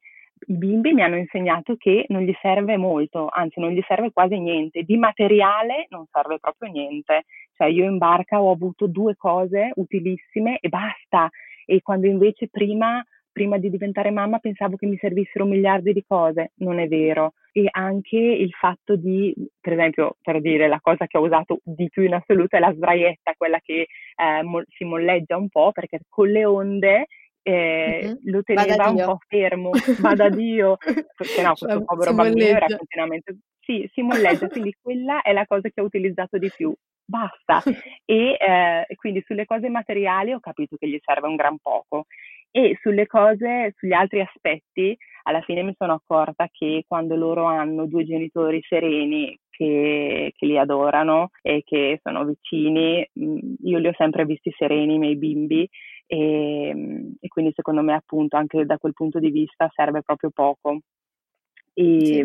i 0.48 0.58
bimbi 0.58 0.94
mi 0.94 1.02
hanno 1.02 1.18
insegnato 1.18 1.76
che 1.76 2.06
non 2.08 2.22
gli 2.22 2.34
serve 2.42 2.78
molto, 2.78 3.28
anzi 3.30 3.60
non 3.60 3.72
gli 3.72 3.82
serve 3.88 4.12
quasi 4.12 4.40
niente, 4.40 4.84
di 4.84 4.98
materiale 4.98 5.86
non 5.90 6.06
serve 6.12 6.40
proprio 6.40 6.72
niente, 6.72 7.26
cioè 7.56 7.68
io 7.68 7.86
in 7.86 7.98
barca 7.98 8.42
ho 8.42 8.52
avuto 8.52 8.88
due 8.88 9.16
cose 9.16 9.72
utilissime 9.76 10.58
e 10.60 10.70
basta, 10.70 11.30
e 11.66 11.82
quando 11.82 12.08
invece 12.08 12.48
prima, 12.50 13.04
prima 13.32 13.58
di 13.58 13.70
diventare 13.70 14.10
mamma 14.10 14.40
pensavo 14.40 14.78
che 14.78 14.88
mi 14.88 14.98
servissero 14.98 15.46
miliardi 15.46 15.94
di 15.94 16.04
cose, 16.08 16.52
non 16.56 16.80
è 16.80 16.88
vero, 16.88 17.34
e 17.52 17.68
anche 17.70 18.18
il 18.18 18.52
fatto 18.52 18.96
di, 18.96 19.34
per 19.60 19.74
esempio, 19.74 20.18
per 20.22 20.42
dire 20.42 20.68
la 20.68 20.80
cosa 20.82 21.06
che 21.06 21.18
ho 21.18 21.22
usato 21.22 21.60
di 21.64 21.88
più 21.90 22.04
in 22.04 22.14
assoluto 22.14 22.56
è 22.56 22.60
la 22.60 22.74
sdraietta, 22.74 23.34
quella 23.38 23.60
che 23.60 23.88
eh, 24.16 24.42
mo- 24.44 24.64
si 24.70 24.86
molleggia 24.86 25.38
un 25.38 25.50
po' 25.50 25.72
perché 25.72 26.00
con 26.10 26.30
le 26.30 26.46
onde 26.46 27.08
eh, 27.44 28.02
mm-hmm. 28.04 28.16
lo 28.24 28.44
teneva 28.44 28.90
un 28.90 29.04
po' 29.04 29.18
fermo, 29.28 29.72
vada 30.00 30.30
Dio, 30.30 30.78
perché 30.78 31.42
no, 31.42 31.50
questo 31.50 31.68
cioè, 31.68 31.84
povero 31.84 32.14
bambino 32.14 32.46
era 32.46 32.66
continuamente, 32.66 33.38
sì, 33.60 33.90
si 33.94 34.02
molleggia, 34.02 34.48
quindi 34.48 34.76
quella 34.82 35.22
è 35.22 35.34
la 35.34 35.46
cosa 35.46 35.70
che 35.70 35.82
ho 35.82 35.86
utilizzato 35.86 36.38
di 36.38 36.52
più, 36.56 36.74
basta. 37.06 37.62
E 38.12 38.36
eh, 38.38 38.96
quindi 38.96 39.24
sulle 39.26 39.46
cose 39.46 39.70
materiali 39.70 40.34
ho 40.34 40.42
capito 40.42 40.76
che 40.78 40.90
gli 40.90 41.00
serve 41.02 41.28
un 41.28 41.36
gran 41.36 41.58
poco. 41.62 42.06
E 42.52 42.78
sulle 42.82 43.08
cose, 43.08 43.74
sugli 43.78 43.94
altri 43.94 44.20
aspetti, 44.20 44.98
alla 45.24 45.40
fine 45.42 45.64
mi 45.64 45.74
sono 45.78 45.94
accorta 45.94 46.50
che 46.52 46.84
quando 46.86 47.16
loro 47.16 47.46
hanno 47.46 47.86
due 47.86 48.04
genitori 48.04 48.62
sereni 48.68 49.38
che, 49.50 50.34
che 50.36 50.46
li 50.46 50.58
adorano 50.58 51.30
e 51.42 51.62
che 51.64 52.02
sono 52.04 52.26
vicini, 52.26 53.08
io 53.14 53.78
li 53.78 53.88
ho 53.88 53.94
sempre 53.96 54.26
visti 54.26 54.52
sereni, 54.58 54.96
i 54.96 55.00
miei 55.00 55.16
bimbi, 55.16 55.70
e, 56.14 57.16
e, 57.22 57.28
quindi 57.30 57.54
secondo 57.56 57.82
me 57.82 57.94
appunto 57.94 58.36
anche 58.36 58.66
da 58.66 58.78
quel 58.78 58.92
punto 58.92 59.18
di 59.18 59.32
vista 59.32 59.72
serve 59.74 60.02
proprio 60.02 60.30
poco. 60.30 60.80
E, 61.74 61.86
sì. 62.04 62.20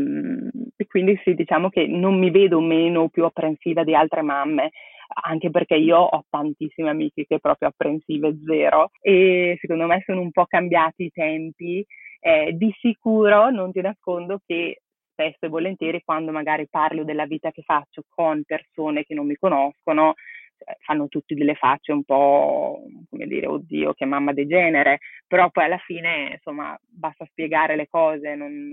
e, 0.77 0.87
quindi 0.87 1.17
sì, 1.23 1.35
diciamo 1.35 1.69
che 1.69 1.87
non 1.87 2.19
mi 2.19 2.31
vedo 2.31 2.61
meno 2.61 3.03
o 3.03 3.09
più 3.09 3.25
apprensiva 3.25 3.85
di 3.85 3.95
altre 3.95 4.23
mamme, 4.23 4.71
anche 5.23 5.51
perché 5.51 5.77
io 5.77 5.99
ho 5.99 6.25
tantissime 6.29 6.91
amiche 6.91 7.27
che 7.27 7.39
proprio 7.39 7.69
apprensive 7.69 8.37
zero 8.45 8.91
e 9.01 9.57
secondo 9.61 9.87
me 9.87 10.03
sono 10.05 10.21
un 10.21 10.33
po' 10.33 10.47
cambiati 10.47 11.05
i 11.05 11.11
tempi. 11.11 11.87
Eh, 12.19 12.55
di 12.55 12.75
sicuro 12.81 13.51
non 13.51 13.71
ti 13.71 13.81
nascondo 13.81 14.41
che 14.45 14.81
spesso 15.13 15.47
e 15.47 15.49
volentieri 15.49 16.03
quando 16.05 16.33
magari 16.33 16.67
parlo 16.69 17.05
della 17.05 17.27
vita 17.27 17.53
che 17.53 17.63
faccio 17.63 18.03
con 18.09 18.43
persone 18.45 19.05
che 19.05 19.15
non 19.15 19.27
mi 19.27 19.37
conoscono, 19.37 20.15
fanno 20.81 21.09
tutti 21.09 21.35
delle 21.35 21.55
facce 21.55 21.93
un 21.93 22.05
po' 22.05 22.83
come 23.11 23.27
dire, 23.27 23.47
oddio, 23.47 23.95
che 23.95 24.05
mamma 24.05 24.33
degenere, 24.33 24.99
però 25.27 25.51
poi 25.51 25.65
alla 25.65 25.79
fine, 25.79 26.33
insomma, 26.33 26.79
basta 26.87 27.25
spiegare 27.27 27.77
le 27.77 27.89
cose, 27.89 28.35
non, 28.35 28.71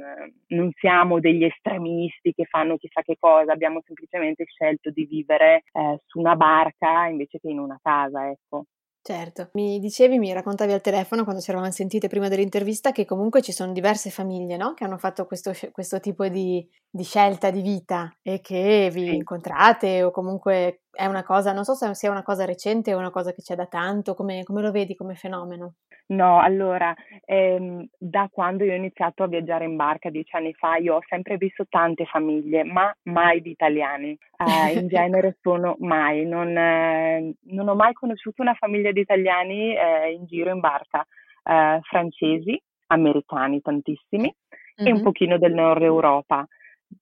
non 0.47 0.71
siamo 0.79 1.19
degli 1.19 1.43
estremisti 1.43 2.33
che 2.33 2.45
fanno 2.45 2.77
chissà 2.77 3.01
che 3.01 3.17
cosa, 3.19 3.51
abbiamo 3.51 3.81
semplicemente 3.85 4.45
scelto 4.45 4.89
di 4.91 5.05
vivere 5.05 5.63
eh, 5.71 5.99
su 6.05 6.19
una 6.19 6.35
barca 6.35 7.07
invece 7.07 7.39
che 7.39 7.49
in 7.49 7.59
una 7.59 7.79
casa, 7.81 8.29
ecco. 8.29 8.65
Certo, 9.05 9.49
mi 9.55 9.79
dicevi, 9.79 10.17
mi 10.17 10.31
raccontavi 10.31 10.71
al 10.71 10.79
telefono 10.79 11.25
quando 11.25 11.41
ci 11.41 11.49
eravamo 11.49 11.69
sentite 11.73 12.07
prima 12.07 12.29
dell'intervista 12.29 12.93
che 12.93 13.03
comunque 13.03 13.41
ci 13.41 13.51
sono 13.51 13.73
diverse 13.73 14.09
famiglie 14.09 14.55
no? 14.55 14.73
che 14.73 14.85
hanno 14.85 14.97
fatto 14.97 15.25
questo, 15.25 15.51
questo 15.73 15.99
tipo 15.99 16.25
di, 16.29 16.65
di, 16.89 17.03
scelta 17.03 17.51
di 17.51 17.61
vita 17.61 18.09
e 18.21 18.39
che 18.39 18.89
vi 18.93 19.13
incontrate 19.13 20.03
o 20.03 20.11
comunque 20.11 20.82
è 20.93 21.05
una 21.07 21.23
cosa, 21.23 21.53
non 21.53 21.63
so 21.63 21.73
se 21.73 21.93
sia 21.95 22.11
una 22.11 22.21
cosa 22.21 22.45
recente 22.45 22.93
o 22.93 22.99
una 22.99 23.09
cosa 23.09 23.33
che 23.33 23.41
c'è 23.41 23.55
da 23.55 23.65
tanto, 23.65 24.13
come, 24.13 24.43
come 24.43 24.61
lo 24.61 24.71
vedi 24.71 24.95
come 24.95 25.15
fenomeno? 25.15 25.73
No, 26.05 26.39
allora, 26.39 26.93
ehm, 27.25 27.87
da 27.97 28.29
quando 28.31 28.63
io 28.63 28.73
ho 28.73 28.75
iniziato 28.75 29.23
a 29.23 29.27
viaggiare 29.27 29.65
in 29.65 29.75
barca 29.75 30.09
dieci 30.09 30.35
anni 30.35 30.53
fa, 30.53 30.75
io 30.75 30.95
ho 30.95 31.01
sempre 31.07 31.37
visto 31.37 31.65
tante 31.67 32.05
famiglie, 32.05 32.63
ma 32.63 32.93
mai 33.03 33.41
di 33.41 33.49
italiani. 33.49 34.17
Eh, 34.37 34.73
in 34.79 34.87
genere 34.87 35.37
sono 35.41 35.75
mai, 35.79 36.25
non, 36.25 36.55
eh, 36.55 37.33
non, 37.45 37.67
ho 37.67 37.75
mai 37.75 37.93
conosciuto 37.93 38.41
una 38.41 38.53
famiglia 38.53 38.91
di 38.91 38.99
italiani 38.99 39.75
eh, 39.75 40.11
in 40.11 40.25
giro 40.25 40.51
in 40.51 40.59
barca. 40.59 41.05
Eh, 41.45 41.79
francesi, 41.81 42.61
americani 42.87 43.61
tantissimi 43.61 44.33
mm-hmm. 44.81 44.87
e 44.87 44.91
un 44.91 45.01
pochino 45.01 45.37
del 45.37 45.53
nord 45.53 45.81
Europa. 45.81 46.45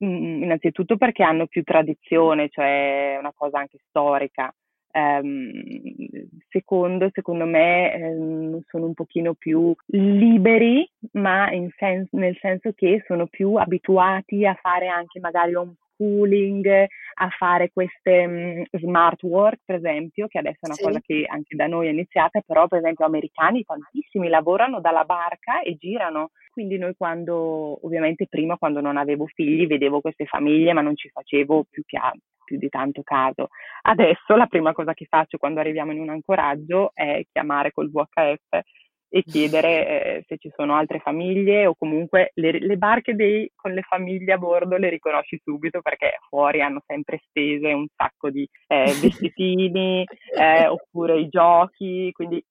Mm, 0.04 0.44
innanzitutto 0.44 0.98
perché 0.98 1.24
hanno 1.24 1.48
più 1.48 1.64
tradizione, 1.64 2.50
cioè 2.50 3.18
una 3.20 3.34
cosa 3.36 3.60
anche 3.60 3.80
storica. 3.88 4.54
Um, 4.94 5.50
secondo, 6.50 7.10
secondo 7.14 7.46
me 7.46 7.94
um, 7.96 8.60
sono 8.68 8.88
un 8.88 8.94
pochino 8.94 9.34
più 9.36 9.74
liberi, 9.86 10.86
ma 11.14 11.50
sen- 11.78 12.08
nel 12.12 12.38
senso 12.42 12.74
che 12.74 13.02
sono 13.08 13.28
più 13.28 13.56
abituati 13.56 14.46
a 14.46 14.54
fare 14.62 14.88
anche 14.88 15.22
magari 15.22 15.54
un 15.56 15.74
schooling, 16.02 16.66
a 17.14 17.30
fare 17.38 17.70
queste 17.72 18.66
um, 18.72 18.80
smart 18.80 19.22
work, 19.24 19.60
per 19.64 19.76
esempio, 19.76 20.28
che 20.28 20.40
adesso 20.40 20.60
è 20.62 20.66
una 20.66 20.74
sì. 20.74 20.84
cosa 20.84 21.00
che 21.00 21.26
anche 21.28 21.56
da 21.56 21.68
noi 21.68 21.88
è 21.88 21.92
iniziata, 21.92 22.42
però 22.42 22.68
per 22.68 22.80
esempio 22.80 23.06
americani 23.06 23.64
tantissimi 23.64 24.28
lavorano 24.28 24.82
dalla 24.82 25.04
barca 25.04 25.62
e 25.62 25.76
girano. 25.76 26.32
Quindi 26.52 26.78
noi 26.78 26.96
quando, 26.98 27.80
ovviamente 27.86 28.28
prima 28.28 28.58
quando 28.58 28.82
non 28.82 28.98
avevo 28.98 29.28
figli, 29.28 29.68
vedevo 29.68 30.02
queste 30.02 30.26
famiglie, 30.26 30.74
ma 30.74 30.82
non 30.82 30.96
ci 30.96 31.10
facevo 31.10 31.66
più, 31.70 31.84
chiaro 31.86 32.18
più 32.44 32.58
di 32.58 32.68
tanto 32.68 33.02
caso. 33.04 33.48
Adesso 33.84 34.36
la 34.36 34.48
prima 34.48 34.74
cosa 34.74 34.94
che 34.94 35.06
faccio 35.06 35.38
quando 35.38 35.62
arriviamo 35.62 35.94
in 35.94 36.00
un 36.02 36.10
ancoraggio 36.10 36.92
è 36.94 37.24
chiamare 37.32 37.72
col 37.72 37.90
VHF 37.90 38.62
e 39.14 39.24
chiedere 39.24 39.88
eh, 39.88 40.26
se 40.26 40.38
ci 40.38 40.50
sono 40.56 40.74
altre 40.76 41.00
famiglie 41.00 41.66
o 41.66 41.76
comunque 41.76 42.32
le, 42.36 42.60
le 42.60 42.78
barche 42.78 43.14
dei, 43.14 43.52
con 43.54 43.74
le 43.74 43.82
famiglie 43.82 44.32
a 44.32 44.38
bordo 44.38 44.78
le 44.78 44.90
riconosci 44.90 45.38
subito 45.44 45.82
perché 45.82 46.14
fuori 46.30 46.62
hanno 46.62 46.82
sempre 46.88 47.20
stese 47.28 47.74
un 47.74 47.88
sacco 47.94 48.30
di 48.30 48.48
eh, 48.68 48.86
vestitini 49.02 50.06
eh, 50.40 50.68
oppure 50.68 51.20
i 51.20 51.28
giochi, 51.28 52.10
quindi 52.14 52.42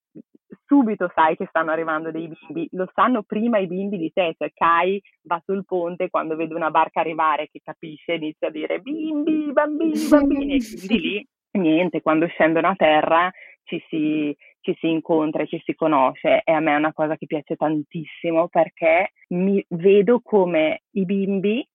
subito 0.66 1.10
sai 1.14 1.34
che 1.34 1.46
stanno 1.48 1.70
arrivando 1.70 2.10
dei 2.10 2.28
bimbi, 2.28 2.68
lo 2.72 2.90
sanno 2.94 3.22
prima 3.22 3.58
i 3.58 3.66
bimbi 3.66 3.96
di 3.96 4.12
te, 4.12 4.34
cioè 4.36 4.50
Kai 4.52 5.00
va 5.22 5.40
sul 5.46 5.64
ponte 5.64 6.10
quando 6.10 6.36
vede 6.36 6.54
una 6.54 6.70
barca 6.70 7.00
arrivare 7.00 7.48
che 7.50 7.60
capisce 7.64 8.14
inizia 8.14 8.48
a 8.48 8.50
dire 8.50 8.80
bimbi, 8.80 9.50
bambini, 9.50 10.08
bambini. 10.08 10.56
E 10.56 10.58
quindi 10.58 10.98
lì 10.98 11.26
niente, 11.52 12.02
quando 12.02 12.26
scendono 12.26 12.68
a 12.68 12.74
terra 12.74 13.30
ci 13.64 13.82
si, 13.88 14.36
ci 14.60 14.76
si 14.78 14.88
incontra 14.88 15.42
e 15.42 15.46
ci 15.46 15.60
si 15.64 15.74
conosce 15.74 16.42
e 16.44 16.52
a 16.52 16.60
me 16.60 16.72
è 16.72 16.76
una 16.76 16.92
cosa 16.92 17.16
che 17.16 17.26
piace 17.26 17.56
tantissimo 17.56 18.48
perché 18.48 19.12
mi 19.28 19.64
vedo 19.68 20.20
come 20.20 20.82
i 20.92 21.04
bimbi 21.04 21.66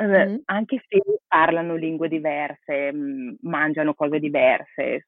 mm. 0.00 0.36
anche 0.46 0.82
se 0.88 1.00
parlano 1.26 1.76
lingue 1.76 2.08
diverse, 2.08 2.92
mangiano 3.42 3.94
cose 3.94 4.18
diverse, 4.18 5.06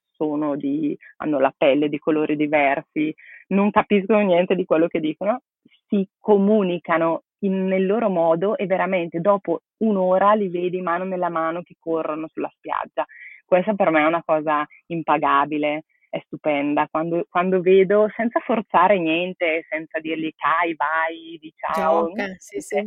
di, 0.57 0.97
hanno 1.17 1.41
la 1.41 1.53
pelle 1.57 1.89
di 1.89 1.99
colori 1.99 2.37
diversi, 2.37 3.13
non 3.49 3.71
capiscono 3.71 4.21
niente 4.21 4.55
di 4.55 4.65
quello 4.65 4.87
che 4.87 5.01
dicono, 5.01 5.43
si 5.89 6.07
comunicano 6.21 7.25
in, 7.41 7.67
nel 7.67 7.87
loro 7.87 8.09
modo 8.09 8.57
e 8.57 8.67
veramente 8.67 9.21
dopo 9.21 9.63
un'ora 9.79 10.35
li 10.35 10.49
vedi 10.49 10.81
mano 10.81 11.05
nella 11.05 11.29
mano 11.29 11.63
che 11.63 11.75
corrono 11.79 12.29
sulla 12.29 12.53
spiaggia. 12.57 13.05
Questa 13.45 13.75
per 13.75 13.91
me 13.91 14.03
è 14.03 14.07
una 14.07 14.23
cosa 14.25 14.65
impagabile 14.87 15.85
è 16.13 16.23
stupenda. 16.27 16.87
Quando, 16.91 17.25
quando, 17.31 17.63
vedo, 17.63 18.07
senza 18.15 18.39
forzare 18.41 18.99
niente, 18.99 19.65
senza 19.71 19.99
dirgli 19.99 20.31
Kai, 20.37 20.75
vai, 20.75 21.39
di 21.41 21.53
ciao, 21.57 22.09
Gioca, 22.09 22.35
sì, 22.37 22.61
sì. 22.61 22.85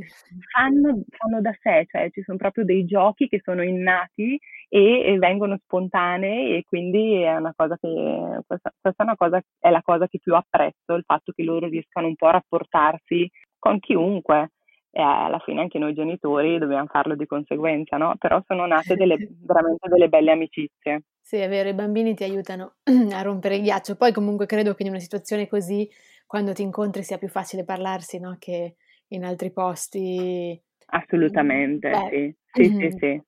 Fanno, 0.54 1.02
fanno, 1.10 1.42
da 1.42 1.52
sé, 1.60 1.88
cioè 1.90 2.12
ci 2.12 2.22
sono 2.22 2.38
proprio 2.38 2.66
dei 2.66 2.86
giochi 2.86 3.28
che 3.28 3.42
sono 3.44 3.64
innati 3.64 4.40
e, 4.70 5.00
e, 5.06 5.18
vengono 5.18 5.58
spontanei 5.58 6.56
e 6.56 6.64
quindi 6.66 7.22
è 7.22 7.36
una 7.36 7.54
cosa 7.56 7.76
che, 7.82 8.42
questa, 8.46 8.72
questa 8.80 9.04
è, 9.04 9.06
una 9.08 9.16
cosa, 9.16 9.42
è 9.58 9.72
la 9.72 9.82
cosa 9.82 10.08
che 10.08 10.20
più 10.20 10.36
apprezzo, 10.36 10.94
il 10.94 11.04
fatto 11.04 11.32
che 11.32 11.42
loro 11.42 11.68
riescano 11.68 12.06
un 12.06 12.16
po' 12.16 12.28
a 12.28 12.34
rapportarsi 12.34 13.28
con 13.58 13.80
chiunque 13.80 14.52
e 14.92 15.02
alla 15.02 15.40
fine 15.40 15.62
anche 15.62 15.80
noi 15.80 15.96
genitori 15.96 16.60
dobbiamo 16.60 16.86
farlo 16.86 17.16
di 17.16 17.26
conseguenza, 17.26 17.98
no? 17.98 18.14
Però 18.20 18.40
sono 18.46 18.68
nate 18.68 18.96
delle, 18.96 19.18
veramente 19.44 19.90
delle 19.90 20.10
belle 20.10 20.32
amicizie. 20.32 21.02
Sì, 21.28 21.38
è 21.38 21.50
vero, 21.50 21.70
i 21.70 21.74
bambini 21.74 22.14
ti 22.14 22.24
aiutano 22.24 22.76
a 23.12 23.22
rompere 23.24 23.56
il 23.56 23.64
ghiaccio. 23.64 23.96
Poi 23.96 24.12
comunque 24.14 24.46
credo 24.46 24.76
che 24.76 24.84
in 24.84 24.90
una 24.90 25.00
situazione 25.00 25.48
così, 25.48 25.90
quando 26.28 26.54
ti 26.54 26.62
incontri, 26.62 27.02
sia 27.02 27.18
più 27.18 27.30
facile 27.30 27.64
parlarsi, 27.64 28.20
no? 28.20 28.36
Che 28.38 28.76
in 29.08 29.26
altri 29.26 29.52
posti. 29.52 30.62
Assolutamente, 30.86 31.90
Beh. 31.90 32.10
sì. 32.12 32.36
Sì, 32.54 32.72
mm-hmm. 32.72 32.90
sì, 32.92 32.98
sì 33.00 33.22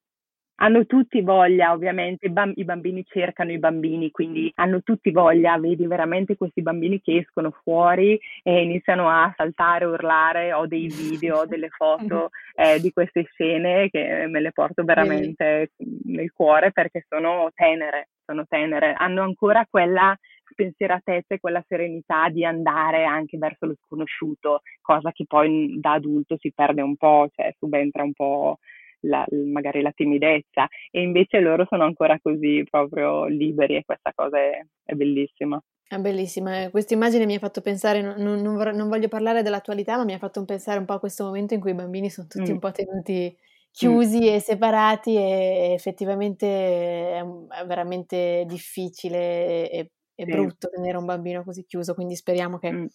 hanno 0.59 0.85
tutti 0.85 1.21
voglia, 1.21 1.71
ovviamente, 1.71 2.27
i 2.27 2.63
bambini 2.63 3.05
cercano 3.05 3.51
i 3.51 3.59
bambini, 3.59 4.11
quindi 4.11 4.51
hanno 4.55 4.81
tutti 4.81 5.11
voglia, 5.11 5.57
vedi 5.59 5.85
veramente 5.85 6.35
questi 6.35 6.61
bambini 6.61 7.01
che 7.01 7.17
escono 7.17 7.51
fuori 7.63 8.19
e 8.41 8.61
iniziano 8.61 9.09
a 9.09 9.31
saltare, 9.35 9.85
urlare, 9.85 10.53
ho 10.53 10.65
dei 10.65 10.87
video, 10.87 11.45
delle 11.47 11.69
foto 11.69 12.29
eh, 12.55 12.79
di 12.79 12.91
queste 12.91 13.23
scene 13.31 13.89
che 13.89 14.25
me 14.27 14.39
le 14.39 14.51
porto 14.51 14.83
veramente 14.83 15.71
nel 16.05 16.31
cuore 16.31 16.71
perché 16.71 17.05
sono 17.07 17.51
tenere, 17.53 18.09
sono 18.25 18.45
tenere, 18.47 18.93
hanno 18.97 19.21
ancora 19.21 19.67
quella 19.69 20.17
spensieratezza 20.49 21.35
e 21.35 21.39
quella 21.39 21.63
serenità 21.67 22.29
di 22.29 22.43
andare 22.43 23.03
anche 23.03 23.37
verso 23.37 23.67
lo 23.67 23.75
sconosciuto, 23.85 24.61
cosa 24.81 25.11
che 25.11 25.25
poi 25.27 25.77
da 25.79 25.93
adulto 25.93 26.35
si 26.39 26.51
perde 26.51 26.81
un 26.81 26.95
po', 26.95 27.29
cioè 27.35 27.53
subentra 27.59 28.01
un 28.01 28.13
po' 28.13 28.57
la, 29.01 29.25
magari 29.45 29.81
la 29.81 29.91
timidezza 29.91 30.67
e 30.91 31.01
invece 31.01 31.39
loro 31.39 31.65
sono 31.67 31.83
ancora 31.83 32.19
così 32.21 32.63
proprio 32.69 33.25
liberi 33.25 33.75
e 33.75 33.83
questa 33.86 34.12
cosa 34.15 34.38
è, 34.38 34.65
è 34.83 34.93
bellissima. 34.93 35.62
È 35.89 35.97
bellissima, 35.99 36.63
eh, 36.63 36.69
questa 36.69 36.93
immagine 36.93 37.25
mi 37.25 37.36
ha 37.36 37.39
fatto 37.39 37.62
pensare, 37.62 38.01
non, 38.01 38.41
non, 38.41 38.55
non, 38.75 38.89
voglio 38.89 39.07
parlare 39.07 39.41
dell'attualità, 39.41 39.95
ma 39.95 40.03
mi 40.03 40.13
ha 40.13 40.17
fatto 40.17 40.43
pensare 40.43 40.79
un 40.79 40.86
po' 40.86 40.93
a 40.93 40.99
questo 40.99 41.23
momento 41.23 41.53
in 41.53 41.62
cui 41.62 41.71
i 41.71 41.75
bambini 41.75 42.10
sono 42.10 42.27
tutti 42.27 42.49
mm. 42.51 42.53
un 42.53 42.60
po' 42.60 42.71
tenuti 42.71 43.33
chiusi 43.71 44.19
mm. 44.19 44.33
e 44.33 44.39
separati 44.41 45.15
e 45.15 45.73
effettivamente 45.73 46.45
è, 46.45 47.21
è 47.21 47.65
veramente 47.65 48.43
difficile 48.45 49.69
e, 49.69 49.91
e 50.13 50.25
sì. 50.25 50.29
brutto 50.29 50.67
tenere 50.67 50.97
un 50.97 51.05
bambino 51.05 51.45
così 51.45 51.63
chiuso, 51.63 51.93
quindi 51.93 52.17
speriamo 52.17 52.57
che, 52.57 52.71
mm. 52.71 52.86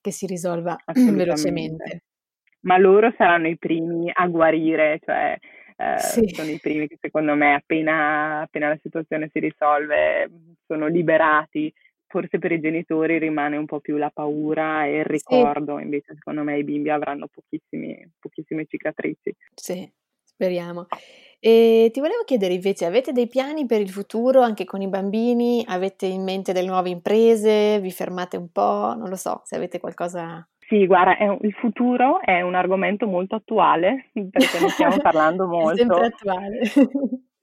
che 0.00 0.10
si 0.10 0.26
risolva 0.26 0.76
velocemente 0.92 2.02
ma 2.64 2.76
loro 2.78 3.12
saranno 3.16 3.48
i 3.48 3.56
primi 3.56 4.10
a 4.12 4.26
guarire, 4.26 5.00
cioè 5.04 5.36
eh, 5.76 5.98
sì. 5.98 6.28
sono 6.28 6.50
i 6.50 6.58
primi 6.60 6.86
che 6.86 6.98
secondo 7.00 7.34
me 7.34 7.54
appena, 7.54 8.40
appena 8.42 8.68
la 8.68 8.78
situazione 8.82 9.28
si 9.32 9.38
risolve 9.38 10.30
sono 10.66 10.86
liberati. 10.86 11.72
Forse 12.06 12.38
per 12.38 12.52
i 12.52 12.60
genitori 12.60 13.18
rimane 13.18 13.56
un 13.56 13.66
po' 13.66 13.80
più 13.80 13.96
la 13.96 14.10
paura 14.10 14.86
e 14.86 14.98
il 14.98 15.04
ricordo, 15.04 15.78
sì. 15.78 15.82
invece 15.82 16.14
secondo 16.14 16.44
me 16.44 16.56
i 16.58 16.62
bimbi 16.62 16.88
avranno 16.88 17.26
pochissime 17.26 18.66
cicatrici. 18.68 19.34
Sì, 19.52 19.90
speriamo. 20.22 20.86
E 21.40 21.90
ti 21.92 21.98
volevo 21.98 22.22
chiedere 22.24 22.54
invece, 22.54 22.84
avete 22.84 23.10
dei 23.10 23.26
piani 23.26 23.66
per 23.66 23.80
il 23.80 23.90
futuro 23.90 24.42
anche 24.42 24.64
con 24.64 24.80
i 24.80 24.88
bambini? 24.88 25.64
Avete 25.66 26.06
in 26.06 26.22
mente 26.22 26.52
delle 26.52 26.68
nuove 26.68 26.90
imprese? 26.90 27.80
Vi 27.80 27.90
fermate 27.90 28.36
un 28.36 28.48
po'? 28.52 28.94
Non 28.96 29.08
lo 29.08 29.16
so, 29.16 29.40
se 29.44 29.56
avete 29.56 29.80
qualcosa 29.80 30.48
sì, 30.68 30.86
guarda, 30.86 31.16
un, 31.20 31.38
il 31.42 31.52
futuro 31.54 32.20
è 32.20 32.40
un 32.40 32.54
argomento 32.54 33.06
molto 33.06 33.36
attuale 33.36 34.10
perché 34.12 34.60
ne 34.60 34.68
stiamo 34.68 34.96
parlando 35.02 35.46
molto. 35.46 35.76
sempre 35.76 36.06
attuale. 36.06 36.60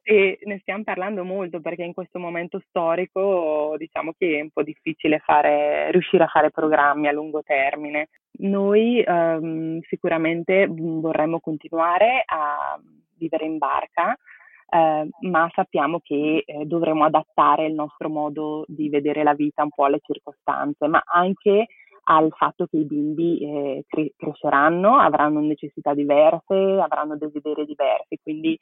E 0.03 0.39
ne 0.43 0.57
stiamo 0.61 0.83
parlando 0.83 1.23
molto 1.23 1.61
perché 1.61 1.83
in 1.83 1.93
questo 1.93 2.17
momento 2.17 2.59
storico 2.67 3.75
diciamo 3.77 4.13
che 4.17 4.39
è 4.39 4.41
un 4.41 4.49
po' 4.49 4.63
difficile 4.63 5.19
fare, 5.19 5.91
riuscire 5.91 6.23
a 6.23 6.27
fare 6.27 6.49
programmi 6.49 7.07
a 7.07 7.11
lungo 7.11 7.43
termine. 7.43 8.09
Noi 8.39 9.03
um, 9.05 9.79
sicuramente 9.87 10.65
vorremmo 10.67 11.39
continuare 11.39 12.23
a 12.25 12.79
vivere 13.15 13.45
in 13.45 13.59
barca, 13.59 14.17
eh, 14.73 15.09
ma 15.29 15.51
sappiamo 15.53 15.99
che 15.99 16.43
eh, 16.45 16.65
dovremo 16.65 17.03
adattare 17.03 17.67
il 17.67 17.73
nostro 17.73 18.09
modo 18.09 18.65
di 18.67 18.89
vedere 18.89 19.21
la 19.21 19.35
vita 19.35 19.61
un 19.61 19.69
po' 19.69 19.85
alle 19.85 19.99
circostanze, 20.01 20.87
ma 20.87 21.03
anche 21.05 21.67
al 22.15 22.31
fatto 22.35 22.65
che 22.65 22.77
i 22.77 22.85
bimbi 22.85 23.39
eh, 23.39 23.85
cre- 23.87 24.13
cresceranno, 24.17 24.97
avranno 24.97 25.39
necessità 25.39 25.93
diverse, 25.93 26.53
avranno 26.53 27.15
desideri 27.17 27.65
diversi, 27.65 28.19
quindi 28.21 28.59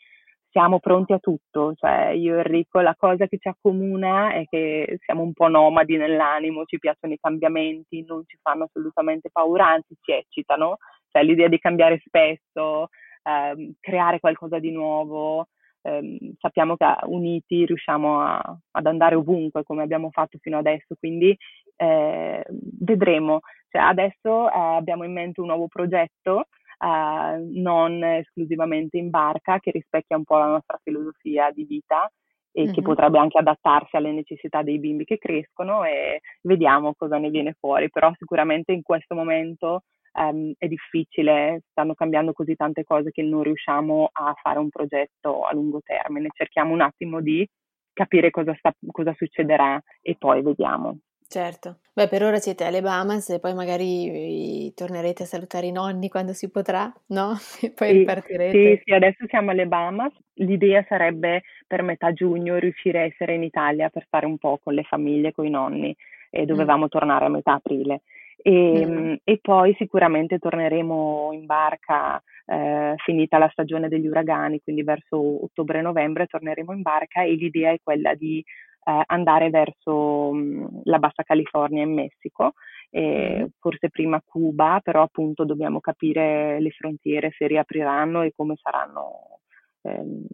siamo 0.51 0.79
pronti 0.79 1.13
a 1.13 1.19
tutto, 1.19 1.73
cioè 1.75 2.09
io 2.09 2.35
e 2.35 2.39
Enrico 2.39 2.79
la 2.79 2.95
cosa 2.97 3.27
che 3.27 3.37
ci 3.39 3.47
accomuna 3.47 4.33
è 4.33 4.45
che 4.49 4.97
siamo 5.03 5.21
un 5.23 5.33
po' 5.33 5.47
nomadi 5.47 5.97
nell'animo, 5.97 6.65
ci 6.65 6.79
piacciono 6.79 7.13
i 7.13 7.19
cambiamenti, 7.19 8.03
non 8.05 8.23
ci 8.25 8.37
fanno 8.41 8.65
assolutamente 8.65 9.29
paura, 9.31 9.67
anzi 9.67 9.95
ci 10.01 10.11
eccitano, 10.11 10.77
cioè 11.11 11.23
l'idea 11.23 11.47
di 11.47 11.59
cambiare 11.59 12.01
spesso, 12.03 12.89
ehm, 13.23 13.73
creare 13.79 14.19
qualcosa 14.19 14.59
di 14.59 14.71
nuovo, 14.71 15.47
ehm, 15.81 16.17
sappiamo 16.39 16.75
che 16.75 16.85
uniti 17.05 17.65
riusciamo 17.65 18.21
a, 18.21 18.57
ad 18.71 18.85
andare 18.85 19.15
ovunque 19.15 19.63
come 19.63 19.83
abbiamo 19.83 20.09
fatto 20.11 20.37
fino 20.39 20.57
adesso, 20.57 20.95
quindi 20.97 21.35
eh, 21.75 22.43
vedremo. 22.79 23.39
Cioè, 23.69 23.81
adesso 23.81 24.51
eh, 24.51 24.57
abbiamo 24.57 25.03
in 25.03 25.13
mente 25.13 25.41
un 25.41 25.47
nuovo 25.47 25.67
progetto, 25.67 26.47
eh, 26.79 27.47
non 27.51 28.03
esclusivamente 28.03 28.97
in 28.97 29.09
barca, 29.09 29.59
che 29.59 29.71
rispecchia 29.71 30.17
un 30.17 30.23
po' 30.23 30.37
la 30.37 30.47
nostra 30.47 30.79
filosofia 30.83 31.51
di 31.51 31.65
vita 31.65 32.09
e 32.51 32.63
mm-hmm. 32.63 32.73
che 32.73 32.81
potrebbe 32.81 33.19
anche 33.19 33.37
adattarsi 33.37 33.95
alle 33.95 34.11
necessità 34.11 34.63
dei 34.63 34.79
bimbi 34.79 35.05
che 35.05 35.17
crescono 35.17 35.83
e 35.83 36.21
vediamo 36.41 36.93
cosa 36.95 37.17
ne 37.17 37.29
viene 37.29 37.55
fuori, 37.59 37.89
però 37.89 38.11
sicuramente 38.17 38.71
in 38.71 38.81
questo 38.81 39.15
momento 39.15 39.83
um, 40.13 40.53
è 40.57 40.67
difficile, 40.67 41.63
stanno 41.71 41.93
cambiando 41.93 42.33
così 42.33 42.55
tante 42.55 42.83
cose 42.83 43.11
che 43.11 43.21
non 43.21 43.43
riusciamo 43.43 44.09
a 44.11 44.33
fare 44.41 44.59
un 44.59 44.69
progetto 44.69 45.43
a 45.43 45.53
lungo 45.53 45.81
termine, 45.83 46.29
cerchiamo 46.33 46.73
un 46.73 46.81
attimo 46.81 47.21
di 47.21 47.47
capire 47.93 48.29
cosa, 48.29 48.55
sta, 48.57 48.73
cosa 48.91 49.13
succederà 49.17 49.81
e 50.01 50.15
poi 50.17 50.41
vediamo. 50.41 50.99
Certo. 51.31 51.77
Beh, 51.93 52.07
per 52.07 52.23
ora 52.23 52.39
siete 52.39 52.63
alle 52.63 52.81
Bahamas 52.81 53.29
e 53.29 53.39
poi 53.39 53.53
magari 53.53 54.73
tornerete 54.73 55.23
a 55.23 55.25
salutare 55.27 55.67
i 55.67 55.71
nonni 55.71 56.09
quando 56.09 56.33
si 56.33 56.49
potrà, 56.49 56.91
no? 57.09 57.33
E 57.61 57.69
poi 57.69 57.89
sì, 57.89 57.97
ripartirete. 57.99 58.51
Sì, 58.51 58.81
sì, 58.83 58.93
adesso 58.93 59.27
siamo 59.27 59.51
alle 59.51 59.67
Bahamas. 59.67 60.11
L'idea 60.35 60.83
sarebbe 60.89 61.43
per 61.67 61.83
metà 61.83 62.13
giugno 62.13 62.57
riuscire 62.57 63.01
a 63.01 63.03
essere 63.03 63.35
in 63.35 63.43
Italia 63.43 63.89
per 63.89 64.05
stare 64.07 64.25
un 64.25 64.39
po' 64.39 64.59
con 64.63 64.73
le 64.73 64.81
famiglie, 64.81 65.31
con 65.31 65.45
i 65.45 65.51
nonni 65.51 65.95
e 66.31 66.45
dovevamo 66.45 66.85
mm. 66.85 66.89
tornare 66.89 67.25
a 67.25 67.29
metà 67.29 67.53
aprile. 67.53 68.01
E, 68.41 68.85
mm. 68.85 69.13
e, 69.23 69.39
poi 69.41 69.75
sicuramente 69.77 70.39
torneremo 70.39 71.31
in 71.33 71.45
barca 71.45 72.21
eh, 72.45 72.93
finita 73.03 73.37
la 73.37 73.49
stagione 73.51 73.89
degli 73.89 74.07
uragani, 74.07 74.61
quindi 74.61 74.83
verso 74.83 75.43
ottobre-novembre 75.43 76.27
torneremo 76.27 76.71
in 76.71 76.81
barca 76.81 77.23
e 77.23 77.33
l'idea 77.33 77.71
è 77.71 77.79
quella 77.83 78.13
di 78.15 78.39
eh, 78.39 79.03
andare 79.07 79.49
verso 79.49 80.31
mh, 80.31 80.81
la 80.85 80.99
Bassa 80.99 81.23
California 81.23 81.83
in 81.83 81.93
Messico 81.93 82.53
e 82.89 83.51
forse 83.59 83.89
prima 83.89 84.21
Cuba, 84.25 84.79
però 84.83 85.03
appunto 85.03 85.45
dobbiamo 85.45 85.79
capire 85.79 86.59
le 86.59 86.71
frontiere 86.71 87.31
se 87.37 87.45
riapriranno 87.45 88.23
e 88.23 88.31
come 88.35 88.55
saranno, 88.55 89.41
ehm, 89.83 90.25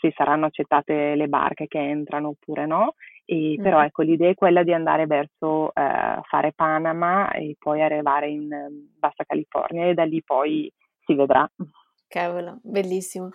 se 0.00 0.12
saranno 0.16 0.46
accettate 0.46 1.14
le 1.14 1.28
barche 1.28 1.66
che 1.66 1.78
entrano 1.78 2.28
oppure 2.28 2.66
no. 2.66 2.94
E, 3.30 3.56
mm. 3.58 3.62
Però 3.62 3.84
ecco, 3.84 4.00
l'idea 4.00 4.30
è 4.30 4.34
quella 4.34 4.62
di 4.62 4.72
andare 4.72 5.04
verso 5.04 5.68
eh, 5.74 6.20
fare 6.22 6.52
Panama 6.54 7.30
e 7.32 7.56
poi 7.58 7.82
arrivare 7.82 8.30
in 8.30 8.50
um, 8.50 8.88
Bassa 8.98 9.24
California 9.26 9.86
e 9.86 9.92
da 9.92 10.04
lì 10.04 10.22
poi 10.22 10.72
si 11.04 11.12
vedrà. 11.12 11.46
Cavolo, 12.08 12.58
bellissimo. 12.62 13.32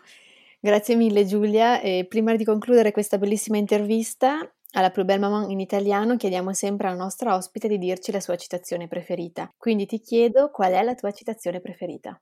Grazie 0.60 0.96
mille 0.96 1.26
Giulia 1.26 1.80
e 1.80 2.08
prima 2.10 2.36
di 2.36 2.44
concludere 2.44 2.92
questa 2.92 3.20
bellissima 3.20 3.58
intervista 3.58 4.40
alla 4.72 4.90
Plus 4.90 5.06
Belle 5.06 5.20
Maman 5.20 5.52
in 5.52 5.60
italiano 5.60 6.16
chiediamo 6.16 6.54
sempre 6.54 6.88
alla 6.88 6.98
nostra 6.98 7.36
ospite 7.36 7.68
di 7.68 7.78
dirci 7.78 8.12
la 8.12 8.20
sua 8.20 8.36
citazione 8.36 8.88
preferita. 8.88 9.54
Quindi 9.56 9.86
ti 9.86 10.00
chiedo 10.00 10.50
qual 10.50 10.72
è 10.72 10.82
la 10.82 10.96
tua 10.96 11.12
citazione 11.12 11.62
preferita. 11.62 12.20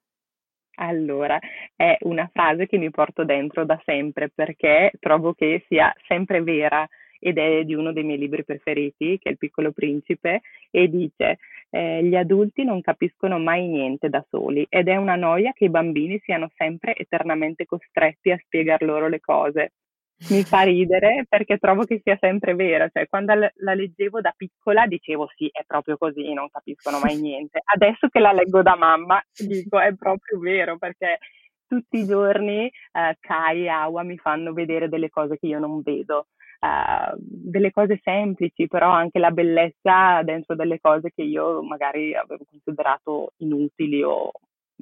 Allora, 0.75 1.39
è 1.73 1.95
una 2.01 2.29
frase 2.33 2.65
che 2.65 2.77
mi 2.77 2.89
porto 2.89 3.23
dentro 3.23 3.63
da 3.63 3.79
sempre 3.85 4.29
perché 4.29 4.91
trovo 4.99 5.33
che 5.33 5.63
sia 5.69 5.93
sempre 6.07 6.41
vera 6.41 6.85
ed 7.21 7.37
è 7.37 7.63
di 7.63 7.75
uno 7.75 7.93
dei 7.93 8.03
miei 8.03 8.17
libri 8.17 8.43
preferiti, 8.43 9.17
che 9.19 9.29
è 9.29 9.31
Il 9.31 9.37
piccolo 9.37 9.71
principe, 9.71 10.41
e 10.69 10.89
dice 10.89 11.37
eh, 11.69 12.03
gli 12.03 12.15
adulti 12.15 12.63
non 12.63 12.81
capiscono 12.81 13.39
mai 13.39 13.67
niente 13.67 14.09
da 14.09 14.25
soli 14.29 14.65
ed 14.67 14.87
è 14.89 14.95
una 14.97 15.15
noia 15.15 15.53
che 15.53 15.65
i 15.65 15.69
bambini 15.69 16.19
siano 16.19 16.49
sempre 16.55 16.95
eternamente 16.95 17.65
costretti 17.65 18.31
a 18.31 18.39
spiegar 18.43 18.81
loro 18.81 19.07
le 19.07 19.19
cose 19.19 19.71
mi 20.29 20.43
fa 20.43 20.61
ridere 20.63 21.25
perché 21.27 21.57
trovo 21.57 21.83
che 21.85 22.01
sia 22.03 22.17
sempre 22.19 22.53
vero, 22.53 22.89
cioè 22.91 23.07
quando 23.07 23.33
la 23.33 23.73
leggevo 23.73 24.21
da 24.21 24.33
piccola 24.35 24.85
dicevo 24.85 25.29
sì, 25.35 25.49
è 25.51 25.63
proprio 25.65 25.97
così, 25.97 26.33
non 26.33 26.49
capiscono 26.49 26.99
mai 26.99 27.19
niente. 27.19 27.61
Adesso 27.63 28.07
che 28.09 28.19
la 28.19 28.31
leggo 28.31 28.61
da 28.61 28.75
mamma 28.75 29.21
dico 29.35 29.79
è 29.79 29.93
proprio 29.95 30.39
vero 30.39 30.77
perché 30.77 31.17
tutti 31.67 31.99
i 31.99 32.05
giorni 32.05 32.65
eh, 32.65 33.17
Kai 33.19 33.63
e 33.63 33.69
Awa 33.69 34.03
mi 34.03 34.17
fanno 34.17 34.53
vedere 34.53 34.89
delle 34.89 35.09
cose 35.09 35.37
che 35.37 35.47
io 35.47 35.59
non 35.59 35.81
vedo. 35.81 36.27
Uh, 36.61 37.15
delle 37.17 37.71
cose 37.71 37.99
semplici, 38.03 38.67
però 38.67 38.91
anche 38.91 39.17
la 39.17 39.31
bellezza 39.31 40.21
dentro 40.21 40.53
delle 40.53 40.79
cose 40.79 41.09
che 41.09 41.23
io 41.23 41.63
magari 41.63 42.13
avevo 42.13 42.43
considerato 42.47 43.33
inutili 43.37 44.03
o 44.03 44.29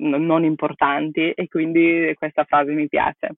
n- 0.01 0.25
non 0.25 0.43
importanti 0.43 1.31
e 1.31 1.47
quindi 1.47 2.13
questa 2.17 2.43
frase 2.43 2.73
mi 2.73 2.89
piace 2.89 3.37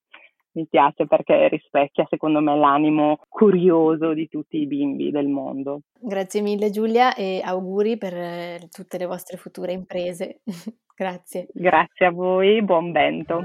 mi 0.54 0.68
piace 0.68 1.06
perché 1.06 1.48
rispecchia 1.48 2.06
secondo 2.10 2.42
me 2.42 2.58
l'animo 2.58 3.20
curioso 3.30 4.14
di 4.14 4.28
tutti 4.28 4.58
i 4.58 4.68
bimbi 4.68 5.12
del 5.12 5.28
mondo. 5.28 5.82
Grazie 6.00 6.42
mille 6.42 6.70
Giulia 6.70 7.14
e 7.16 7.42
auguri 7.44 7.98
per 7.98 8.14
eh, 8.14 8.60
tutte 8.70 8.98
le 8.98 9.06
vostre 9.06 9.38
future 9.38 9.72
imprese. 9.72 10.42
Grazie. 10.96 11.48
Grazie 11.54 12.06
a 12.06 12.12
voi, 12.12 12.62
buon 12.62 12.92
vento. 12.92 13.42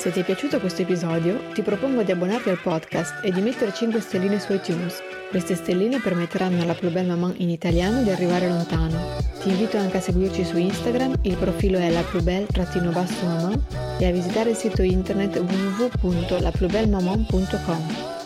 Se 0.00 0.10
ti 0.10 0.20
è 0.20 0.24
piaciuto 0.24 0.60
questo 0.60 0.80
episodio, 0.80 1.50
ti 1.52 1.60
propongo 1.60 2.02
di 2.02 2.10
abbonarti 2.10 2.48
al 2.48 2.58
podcast 2.58 3.22
e 3.22 3.30
di 3.32 3.42
mettere 3.42 3.70
5 3.70 4.00
stelline 4.00 4.40
su 4.40 4.54
iTunes. 4.54 5.02
Queste 5.28 5.54
stelline 5.54 6.00
permetteranno 6.00 6.62
alla 6.62 6.72
Plus 6.72 6.90
Maman 6.90 7.34
in 7.36 7.50
italiano 7.50 8.02
di 8.02 8.08
arrivare 8.08 8.48
lontano. 8.48 9.18
Ti 9.42 9.50
invito 9.50 9.76
anche 9.76 9.98
a 9.98 10.00
seguirci 10.00 10.42
su 10.42 10.56
Instagram, 10.56 11.16
il 11.20 11.36
profilo 11.36 11.76
è 11.76 11.90
la 11.90 12.02
maman 12.12 13.62
e 13.98 14.06
a 14.06 14.10
visitare 14.10 14.48
il 14.48 14.56
sito 14.56 14.80
internet 14.80 15.36
www.laplusbellemaman.com. 15.36 18.19